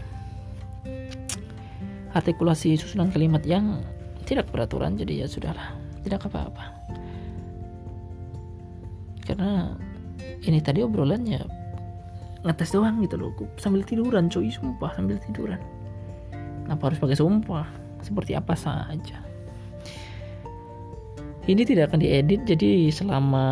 Artikulasi 2.16 2.80
susunan 2.80 3.12
kalimat 3.12 3.44
yang 3.44 3.84
tidak 4.24 4.48
peraturan 4.56 4.96
jadi 4.96 5.26
ya 5.26 5.28
sudahlah 5.28 5.76
tidak 6.08 6.24
apa-apa. 6.32 6.72
Karena 9.24 9.76
ini 10.44 10.60
tadi 10.60 10.84
obrolannya 10.84 11.63
ngetes 12.44 12.76
doang 12.76 13.00
gitu 13.04 13.16
loh. 13.16 13.32
Sambil 13.56 13.82
tiduran 13.84 14.28
cuy 14.28 14.52
sumpah 14.52 14.92
sambil 14.96 15.18
tiduran. 15.24 15.60
Kenapa 16.64 16.92
harus 16.92 17.00
pakai 17.00 17.18
sumpah? 17.20 17.68
Seperti 18.04 18.36
apa 18.36 18.56
saja. 18.56 19.20
Ini 21.44 21.68
tidak 21.68 21.92
akan 21.92 22.00
diedit 22.00 22.48
jadi 22.48 22.88
selama 22.88 23.44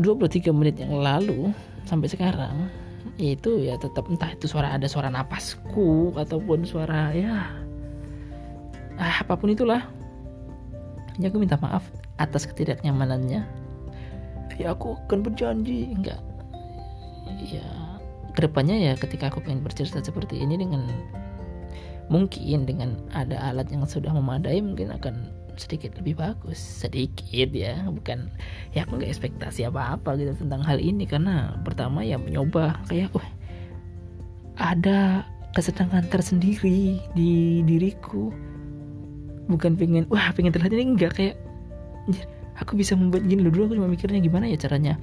23 0.00 0.48
menit 0.52 0.80
yang 0.80 0.96
lalu 0.96 1.52
sampai 1.84 2.08
sekarang 2.08 2.72
itu 3.16 3.64
ya 3.64 3.80
tetap 3.80 4.08
entah 4.12 4.32
itu 4.32 4.44
suara 4.48 4.76
ada 4.76 4.84
suara 4.84 5.08
napasku 5.08 6.12
ataupun 6.16 6.68
suara 6.68 7.12
ya 7.16 7.48
ah 8.96 9.16
apa 9.20 9.36
pun 9.36 9.52
itulah. 9.52 9.84
Ya 11.20 11.32
aku 11.32 11.40
minta 11.40 11.56
maaf 11.60 11.84
atas 12.16 12.48
ketidaknyamanannya. 12.48 13.44
Ya 14.56 14.72
aku 14.72 14.96
akan 15.04 15.20
berjanji 15.20 15.92
enggak. 15.92 16.20
Ya 17.44 17.64
ke 18.36 18.44
depannya 18.44 18.76
ya 18.76 18.92
ketika 19.00 19.32
aku 19.32 19.40
pengen 19.40 19.64
bercerita 19.64 20.04
seperti 20.04 20.44
ini 20.44 20.60
dengan 20.60 20.84
mungkin 22.12 22.68
dengan 22.68 23.00
ada 23.16 23.40
alat 23.50 23.72
yang 23.72 23.82
sudah 23.88 24.12
memadai 24.12 24.62
mungkin 24.62 24.92
akan 24.92 25.32
sedikit 25.56 25.96
lebih 25.98 26.20
bagus. 26.20 26.60
Sedikit 26.60 27.50
ya 27.56 27.80
bukan 27.88 28.28
ya 28.76 28.84
aku 28.84 29.00
nggak 29.00 29.10
ekspektasi 29.10 29.66
apa 29.66 29.96
apa 29.96 30.14
gitu 30.20 30.36
tentang 30.36 30.60
hal 30.62 30.76
ini. 30.76 31.08
Karena 31.08 31.56
pertama 31.64 32.04
ya 32.04 32.20
mencoba 32.20 32.76
kayak 32.86 33.10
wah 33.16 33.26
ada 34.60 35.24
kesenangan 35.56 36.06
tersendiri 36.12 37.00
di 37.16 37.64
diriku. 37.64 38.30
Bukan 39.48 39.80
pengen 39.80 40.04
wah 40.12 40.30
pengen 40.36 40.52
terlihat 40.52 40.76
ini. 40.76 40.84
Enggak 40.94 41.16
kayak 41.16 41.36
aku 42.60 42.76
bisa 42.76 42.94
membuat 42.94 43.24
gini 43.24 43.40
dulu 43.48 43.68
aku 43.68 43.74
cuma 43.80 43.88
mikirnya 43.88 44.20
gimana 44.20 44.48
ya 44.48 44.56
caranya 44.60 44.96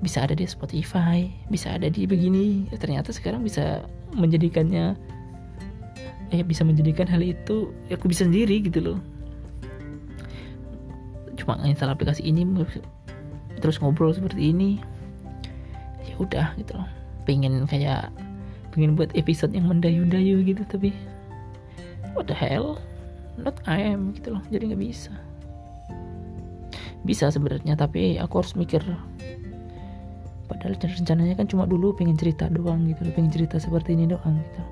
bisa 0.00 0.24
ada 0.24 0.32
di 0.32 0.48
Spotify, 0.48 1.28
bisa 1.52 1.76
ada 1.76 1.88
di 1.92 2.08
begini. 2.08 2.68
Ya, 2.72 2.76
ternyata 2.80 3.12
sekarang 3.12 3.44
bisa 3.44 3.84
menjadikannya 4.16 4.96
eh 6.30 6.46
bisa 6.46 6.62
menjadikan 6.62 7.10
hal 7.10 7.20
itu 7.26 7.74
ya 7.90 7.98
aku 7.98 8.08
bisa 8.08 8.24
sendiri 8.24 8.64
gitu 8.64 8.80
loh. 8.80 8.98
Cuma 11.36 11.60
install 11.64 11.92
aplikasi 11.92 12.24
ini 12.24 12.44
terus 13.60 13.80
ngobrol 13.80 14.16
seperti 14.16 14.52
ini. 14.52 14.80
Ya 16.08 16.14
udah 16.16 16.56
gitu 16.56 16.80
loh. 16.80 16.88
Pengen 17.28 17.68
kayak 17.68 18.08
pengen 18.70 18.94
buat 18.94 19.10
episode 19.18 19.50
yang 19.52 19.66
mendayu-dayu 19.66 20.46
gitu 20.46 20.62
tapi 20.70 20.94
what 22.14 22.30
the 22.30 22.34
hell 22.34 22.78
not 23.34 23.58
I 23.66 23.82
am 23.82 24.14
gitu 24.14 24.38
loh 24.38 24.42
jadi 24.48 24.70
nggak 24.70 24.82
bisa 24.82 25.12
bisa 27.02 27.32
sebenarnya 27.32 27.74
tapi 27.74 28.20
aku 28.20 28.44
harus 28.44 28.54
mikir 28.54 28.82
padahal 30.50 30.74
rencananya 30.74 31.38
kan 31.38 31.46
cuma 31.46 31.62
dulu 31.62 31.94
pengen 31.94 32.18
cerita 32.18 32.50
doang 32.50 32.82
gitu 32.90 33.06
pengen 33.14 33.30
cerita 33.30 33.62
seperti 33.62 33.94
ini 33.94 34.10
doang 34.10 34.34
gitu. 34.42 34.62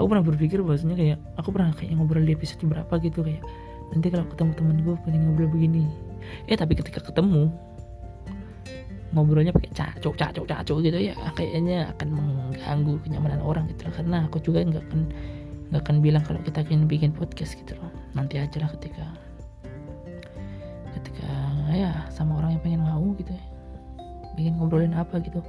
Aku 0.00 0.08
pernah 0.08 0.24
berpikir 0.24 0.64
bahwasanya 0.64 0.96
kayak 0.96 1.18
aku 1.36 1.52
pernah 1.52 1.74
kayak 1.76 1.92
ngobrol 2.00 2.24
di 2.24 2.32
episode 2.32 2.64
berapa 2.64 2.96
gitu 3.04 3.20
kayak 3.20 3.44
nanti 3.92 4.08
kalau 4.08 4.24
ketemu 4.32 4.52
teman 4.56 4.76
gue 4.80 4.94
pengen 5.04 5.20
ngobrol 5.28 5.52
begini. 5.52 5.84
Eh 6.48 6.56
tapi 6.56 6.72
ketika 6.80 7.04
ketemu 7.04 7.52
ngobrolnya 9.12 9.52
pakai 9.52 9.72
cacok 9.76 10.14
cacok 10.16 10.44
cacok 10.48 10.78
gitu 10.84 10.98
ya 11.00 11.16
kayaknya 11.32 11.92
akan 11.96 12.08
mengganggu 12.12 13.00
kenyamanan 13.04 13.40
orang 13.40 13.64
gitu 13.72 13.88
karena 13.88 14.28
aku 14.28 14.36
juga 14.40 14.60
nggak 14.64 14.84
akan 14.84 15.00
nggak 15.72 15.82
akan 15.84 15.96
bilang 16.00 16.24
kalau 16.24 16.40
kita 16.44 16.64
ingin 16.72 16.88
bikin 16.88 17.12
podcast 17.12 17.52
gitu 17.52 17.76
loh. 17.76 17.92
Nanti 18.16 18.40
aja 18.40 18.56
lah 18.64 18.72
ketika 18.72 19.04
ketika 20.96 21.28
ya 21.74 21.92
sama 22.08 22.40
orang 22.40 22.56
yang 22.56 22.62
pengen 22.64 22.82
mau 22.86 23.12
gitu 23.18 23.34
ya 23.34 23.57
pengen 24.38 24.54
ngobrolin 24.62 24.94
apa 24.94 25.18
gitu. 25.18 25.42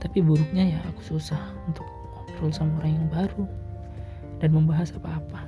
Tapi 0.00 0.24
buruknya 0.24 0.72
ya 0.72 0.80
aku 0.88 1.04
susah 1.04 1.38
untuk 1.68 1.84
ngobrol 2.16 2.48
sama 2.50 2.80
orang 2.80 2.96
yang 2.96 3.06
baru 3.12 3.44
dan 4.40 4.56
membahas 4.56 4.88
apa-apa. 4.96 5.44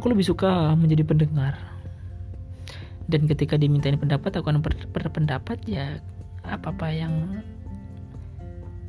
Aku 0.00 0.08
lebih 0.08 0.24
suka 0.24 0.72
menjadi 0.72 1.04
pendengar. 1.04 1.60
Dan 3.04 3.28
ketika 3.28 3.60
dimintain 3.60 4.00
pendapat 4.00 4.32
aku 4.40 4.48
akan 4.48 4.64
ber 4.64 4.72
berpendapat 4.88 5.60
ya 5.68 6.00
apa-apa 6.40 6.88
yang 6.88 7.44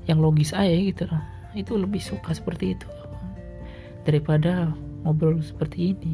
yang 0.07 0.23
logis 0.23 0.55
aja 0.55 0.71
gitu. 0.71 1.03
Loh 1.11 1.35
itu 1.55 1.73
lebih 1.79 2.03
suka 2.03 2.35
seperti 2.35 2.75
itu 2.75 2.87
daripada 4.03 4.69
ngobrol 5.07 5.39
seperti 5.39 5.95
ini. 5.95 6.13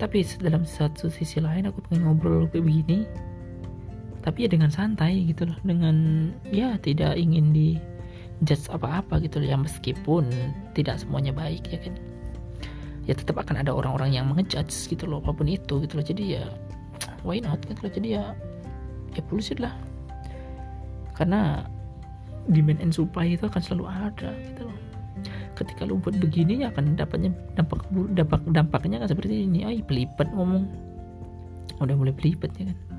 Tapi 0.00 0.24
dalam 0.40 0.66
satu 0.66 1.12
sisi 1.12 1.38
lain 1.38 1.68
aku 1.68 1.84
pengen 1.86 2.10
ngobrol 2.10 2.48
kayak 2.50 2.64
begini 2.64 3.06
tapi 4.22 4.46
ya 4.46 4.48
dengan 4.54 4.70
santai 4.70 5.26
gitu 5.26 5.50
loh 5.50 5.58
dengan 5.66 6.30
ya 6.54 6.78
tidak 6.78 7.18
ingin 7.18 7.50
di 7.50 7.74
judge 8.46 8.70
apa-apa 8.70 9.18
gitu 9.22 9.42
loh 9.42 9.48
ya 9.50 9.58
meskipun 9.58 10.30
tidak 10.78 11.02
semuanya 11.02 11.34
baik 11.34 11.66
ya 11.70 11.78
kan. 11.82 11.94
Ya 13.02 13.18
tetap 13.18 13.34
akan 13.42 13.66
ada 13.66 13.74
orang-orang 13.74 14.14
yang 14.14 14.30
mengejudge 14.30 14.86
gitu 14.86 15.10
loh 15.10 15.18
apa 15.18 15.34
pun 15.34 15.50
itu 15.50 15.82
gitu 15.82 15.98
loh. 15.98 16.06
Jadi 16.06 16.38
ya 16.38 16.46
why 17.26 17.42
not 17.42 17.58
gitu 17.66 17.82
loh. 17.82 17.90
Jadi 17.90 18.08
ya 18.14 18.22
ya 19.18 19.22
bullshit 19.26 19.58
lah. 19.58 19.74
Karena 21.18 21.66
demand 22.46 22.78
and 22.78 22.94
supply 22.94 23.34
itu 23.34 23.46
akan 23.46 23.62
selalu 23.62 23.90
ada 23.90 24.30
gitu 24.46 24.70
loh. 24.70 24.78
Ketika 25.58 25.82
lu 25.82 25.98
buat 25.98 26.14
begini 26.18 26.62
ya 26.62 26.70
akan 26.70 26.94
dapatnya 26.94 27.34
dampak 27.58 27.86
dampak 28.14 28.42
dampaknya 28.54 29.02
kan 29.02 29.10
seperti 29.10 29.50
ini. 29.50 29.66
Ay 29.66 29.82
pelipet 29.82 30.30
ngomong. 30.30 30.70
Udah 31.82 31.98
mulai 31.98 32.14
pelipet 32.14 32.54
ya 32.54 32.70
kan 32.70 32.91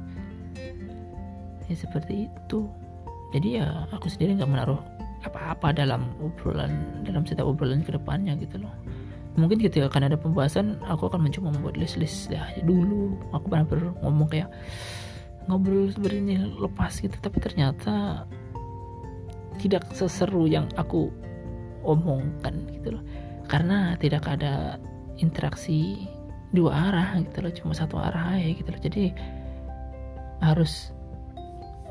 ya 1.69 1.76
seperti 1.76 2.28
itu. 2.28 2.67
Jadi 3.34 3.58
ya 3.58 3.89
aku 3.89 4.08
sendiri 4.08 4.38
nggak 4.38 4.52
menaruh 4.52 4.82
apa-apa 5.23 5.71
dalam 5.71 6.12
obrolan 6.19 7.02
dalam 7.08 7.23
setiap 7.23 7.47
obrolan 7.47 7.82
ke 7.82 7.95
depannya 7.95 8.36
gitu 8.38 8.62
loh. 8.62 8.73
Mungkin 9.34 9.58
ketika 9.58 9.89
akan 9.89 10.13
ada 10.13 10.17
pembahasan 10.19 10.78
aku 10.86 11.10
akan 11.10 11.26
mencoba 11.26 11.49
membuat 11.49 11.76
list-list 11.80 12.30
ya 12.30 12.45
dulu. 12.62 13.17
Aku 13.34 13.49
pernah 13.49 13.65
ngomong 14.06 14.30
kayak 14.30 14.49
ngobrol 15.49 15.89
seperti 15.89 16.21
ini 16.21 16.36
lepas 16.62 16.93
gitu. 17.02 17.17
Tapi 17.17 17.38
ternyata 17.41 18.28
tidak 19.58 19.89
seseru 19.97 20.45
yang 20.45 20.69
aku 20.78 21.10
omongkan 21.82 22.62
gitu 22.78 22.99
loh. 22.99 23.04
Karena 23.49 23.97
tidak 23.97 24.30
ada 24.30 24.78
interaksi 25.17 26.06
dua 26.54 26.93
arah 26.93 27.17
gitu 27.17 27.41
loh. 27.41 27.54
Cuma 27.58 27.73
satu 27.73 27.97
arah 27.97 28.38
aja 28.38 28.54
gitu 28.54 28.69
loh. 28.69 28.82
Jadi 28.86 29.04
harus 30.45 30.93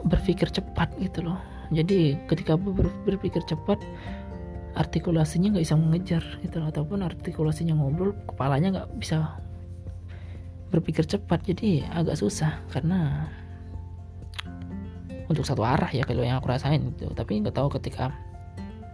berpikir 0.07 0.51
cepat 0.51 0.95
gitu 0.99 1.23
loh. 1.23 1.39
Jadi 1.73 2.19
ketika 2.29 2.59
ber 2.59 2.91
berpikir 3.09 3.41
cepat 3.49 3.81
artikulasinya 4.73 5.57
nggak 5.57 5.65
bisa 5.65 5.77
mengejar 5.79 6.25
gitu 6.45 6.61
loh. 6.61 6.69
Ataupun 6.69 7.07
artikulasinya 7.07 7.77
ngobrol 7.77 8.13
kepalanya 8.29 8.69
nggak 8.81 8.91
bisa 8.99 9.39
berpikir 10.75 11.07
cepat. 11.07 11.45
Jadi 11.47 11.87
agak 11.87 12.19
susah 12.19 12.61
karena 12.73 13.29
untuk 15.31 15.49
satu 15.49 15.65
arah 15.65 15.89
ya 15.89 16.05
kalau 16.05 16.27
yang 16.27 16.43
aku 16.43 16.51
rasain 16.51 16.93
gitu. 16.93 17.09
Tapi 17.15 17.41
nggak 17.41 17.57
tahu 17.57 17.73
ketika 17.81 18.13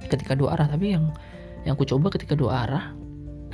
ketika 0.06 0.36
dua 0.38 0.54
arah. 0.54 0.68
Tapi 0.70 0.94
yang 0.94 1.10
yang 1.66 1.74
aku 1.74 1.88
coba 1.88 2.14
ketika 2.14 2.38
dua 2.38 2.68
arah 2.68 2.84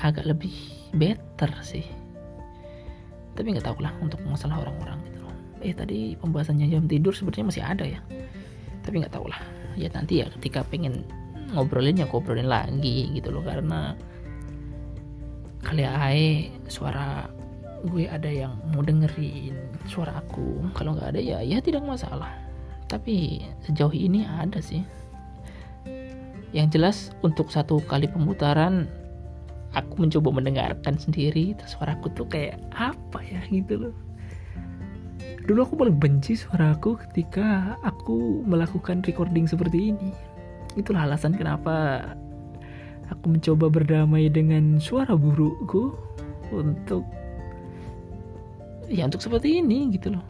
agak 0.02 0.26
lebih 0.28 0.52
better 0.92 1.48
sih. 1.64 1.86
Tapi 3.34 3.56
nggak 3.56 3.66
tahu 3.66 3.82
lah 3.82 3.94
untuk 4.04 4.20
masalah 4.28 4.62
orang-orang 4.62 5.13
eh 5.64 5.72
tadi 5.72 6.12
pembahasannya 6.20 6.68
jam 6.68 6.84
tidur 6.84 7.16
sebenarnya 7.16 7.46
masih 7.48 7.64
ada 7.64 7.84
ya. 7.88 8.00
Tapi 8.84 9.00
nggak 9.00 9.16
tahu 9.16 9.26
lah. 9.32 9.40
Ya 9.74 9.88
nanti 9.90 10.20
ya 10.20 10.28
ketika 10.38 10.60
pengen 10.68 11.08
ngobrolin 11.56 11.96
ya 11.96 12.06
ngobrolin 12.06 12.46
lagi 12.46 13.08
gitu 13.16 13.32
loh. 13.32 13.40
Karena 13.40 13.96
kali 15.64 15.88
ae 15.88 16.52
suara 16.68 17.24
gue 17.84 18.04
ada 18.04 18.28
yang 18.28 18.60
mau 18.76 18.84
dengerin 18.84 19.56
suara 19.88 20.20
aku. 20.20 20.68
Kalau 20.76 20.94
nggak 20.94 21.16
ada 21.16 21.20
ya 21.20 21.40
ya 21.40 21.64
tidak 21.64 21.82
masalah. 21.82 22.30
Tapi 22.84 23.40
sejauh 23.64 23.96
ini 23.96 24.28
ada 24.28 24.60
sih. 24.60 24.84
Yang 26.52 26.68
jelas 26.78 26.96
untuk 27.24 27.50
satu 27.50 27.82
kali 27.82 28.06
pemutaran 28.06 28.86
aku 29.74 30.06
mencoba 30.06 30.30
mendengarkan 30.30 30.94
sendiri 30.94 31.58
terus 31.58 31.74
suaraku 31.74 32.06
tuh 32.14 32.30
kayak 32.30 32.62
apa 32.78 33.18
ya 33.26 33.42
gitu 33.50 33.90
loh 33.90 34.03
dulu 35.44 35.60
aku 35.68 35.74
paling 35.76 35.96
benci 36.00 36.40
suaraku 36.40 36.96
ketika 37.08 37.76
aku 37.84 38.40
melakukan 38.48 39.04
recording 39.04 39.44
seperti 39.44 39.92
ini. 39.92 40.10
Itulah 40.74 41.04
alasan 41.04 41.36
kenapa 41.36 42.00
aku 43.12 43.36
mencoba 43.36 43.68
berdamai 43.68 44.32
dengan 44.32 44.80
suara 44.80 45.12
burukku 45.12 45.92
untuk 46.48 47.04
ya 48.88 49.04
untuk 49.04 49.20
seperti 49.20 49.60
ini 49.60 49.92
gitu 49.92 50.16
loh. 50.16 50.24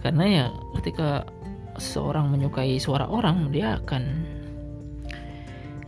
Karena 0.00 0.24
ya 0.24 0.44
ketika 0.80 1.26
seseorang 1.76 2.30
menyukai 2.30 2.78
suara 2.78 3.10
orang 3.10 3.50
dia 3.50 3.82
akan 3.82 4.02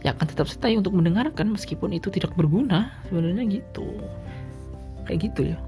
ya 0.02 0.18
akan 0.18 0.26
tetap 0.26 0.50
stay 0.50 0.74
untuk 0.74 0.98
mendengarkan 0.98 1.54
meskipun 1.54 1.94
itu 1.94 2.10
tidak 2.10 2.34
berguna. 2.34 2.90
Sebenarnya 3.06 3.62
gitu. 3.62 3.86
Kayak 5.06 5.18
gitu 5.30 5.42
ya 5.54 5.58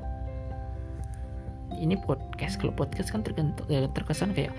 ini 1.78 1.98
podcast 1.98 2.60
kalau 2.60 2.74
podcast 2.74 3.10
kan 3.10 3.22
tergantung 3.26 3.66
ya, 3.66 3.86
terkesan 3.90 4.32
kayak 4.32 4.54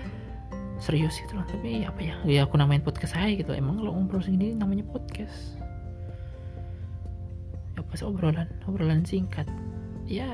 serius 0.76 1.16
gitu 1.20 1.36
loh. 1.36 1.46
Tapi 1.48 1.84
apa 1.84 2.00
ya 2.00 2.16
ya 2.24 2.40
aku 2.44 2.60
namain 2.60 2.84
podcast 2.84 3.16
saya 3.16 3.32
gitu. 3.32 3.52
Emang 3.56 3.80
kalau 3.80 3.96
ngobrol 3.96 4.20
segini 4.20 4.52
namanya 4.52 4.84
podcast. 4.88 5.56
Ya 7.76 7.80
pas 7.84 8.00
obrolan 8.04 8.48
obrolan 8.68 9.04
singkat. 9.04 9.48
Ya 10.06 10.28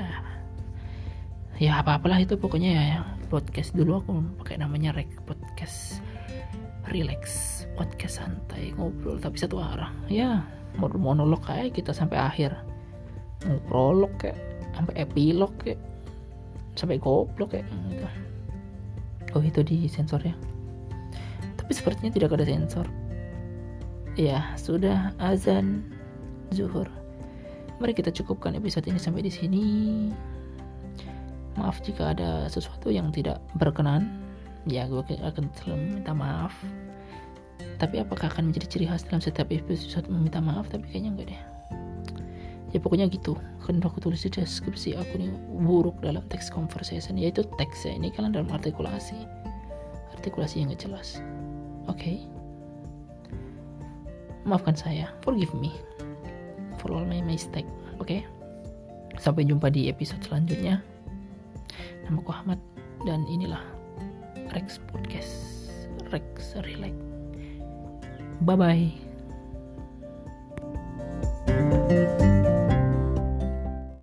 ya 1.61 1.79
apa 1.79 2.01
apalah 2.01 2.19
itu 2.19 2.35
pokoknya 2.35 2.71
ya, 2.75 2.83
ya. 2.83 3.01
Podcast 3.33 3.73
dulu 3.73 4.03
aku 4.03 4.11
pakai 4.45 4.61
namanya 4.61 4.93
rek 4.93 5.11
podcast. 5.25 6.03
Relax 6.91 7.23
podcast 7.79 8.21
santai 8.21 8.75
ngobrol 8.75 9.17
tapi 9.23 9.39
satu 9.39 9.63
arah. 9.63 9.95
Ya 10.11 10.43
monolog 10.77 11.41
kayak 11.47 11.79
kita 11.79 11.95
sampai 11.95 12.19
akhir. 12.19 12.53
Prolog 13.71 14.11
kayak 14.19 14.39
sampai 14.75 15.05
epilog 15.07 15.53
kayak 15.63 15.79
sampai 16.75 16.97
goblok 16.97 17.57
kayak 17.57 17.69
gitu. 17.91 18.07
oh 19.37 19.43
itu 19.45 19.61
di 19.65 19.89
sensor 19.89 20.21
ya 20.25 20.37
tapi 21.63 21.79
sepertinya 21.79 22.13
tidak 22.13 22.35
ada 22.35 22.45
sensor. 22.45 22.87
Ya 24.19 24.53
sudah 24.59 25.15
azan 25.23 25.87
zuhur. 26.51 26.85
Mari 27.79 27.95
kita 27.95 28.11
cukupkan 28.11 28.59
episode 28.59 28.85
ini 28.91 28.99
sampai 28.99 29.23
di 29.23 29.33
sini. 29.33 29.67
Maaf 31.57 31.79
jika 31.87 32.13
ada 32.13 32.51
sesuatu 32.51 32.91
yang 32.91 33.15
tidak 33.15 33.39
berkenan. 33.57 34.11
Ya 34.67 34.91
gue 34.91 35.01
akan 35.01 35.49
selalu 35.55 36.03
minta 36.03 36.13
maaf. 36.13 36.53
Tapi 37.79 38.03
apakah 38.03 38.29
akan 38.29 38.51
menjadi 38.51 38.67
ciri 38.67 38.87
khas 38.91 39.07
dalam 39.07 39.23
setiap 39.23 39.49
episode 39.49 40.11
meminta 40.11 40.43
maaf? 40.43 40.67
Tapi 40.69 40.83
kayaknya 40.91 41.11
enggak 41.15 41.29
deh 41.31 41.41
ya 42.73 42.79
pokoknya 42.81 43.09
gitu. 43.09 43.37
Kan 43.65 43.79
aku 43.81 44.01
tulis 44.03 44.25
di 44.25 44.31
deskripsi 44.33 44.97
aku 44.97 45.21
ini 45.21 45.29
buruk 45.63 46.01
dalam 46.01 46.25
teks 46.29 46.49
conversation 46.49 47.17
yaitu 47.17 47.45
teksnya 47.57 47.97
ini 47.97 48.09
kalian 48.13 48.35
dalam 48.35 48.51
artikulasi. 48.51 49.17
Artikulasi 50.19 50.65
yang 50.65 50.73
gak 50.75 50.89
jelas. 50.89 51.21
Oke. 51.89 52.01
Okay? 52.01 52.19
maafkan 54.43 54.75
saya. 54.75 55.07
Forgive 55.23 55.55
me 55.55 55.71
for 56.83 56.91
all 56.91 57.07
my 57.07 57.23
mistake. 57.23 57.69
Oke. 58.03 58.21
Okay? 58.21 58.23
sampai 59.21 59.45
jumpa 59.45 59.69
di 59.69 59.87
episode 59.93 60.25
selanjutnya. 60.25 60.81
Nama 62.09 62.19
ku 62.25 62.33
Ahmad. 62.33 62.59
Dan 63.07 63.23
inilah 63.31 63.63
Rex 64.57 64.83
Podcast. 64.91 65.71
Rex 66.11 66.59
Relax. 66.59 66.95
Bye 68.43 68.59
bye 68.59 69.13
thank 71.93 72.21
you 72.21 72.22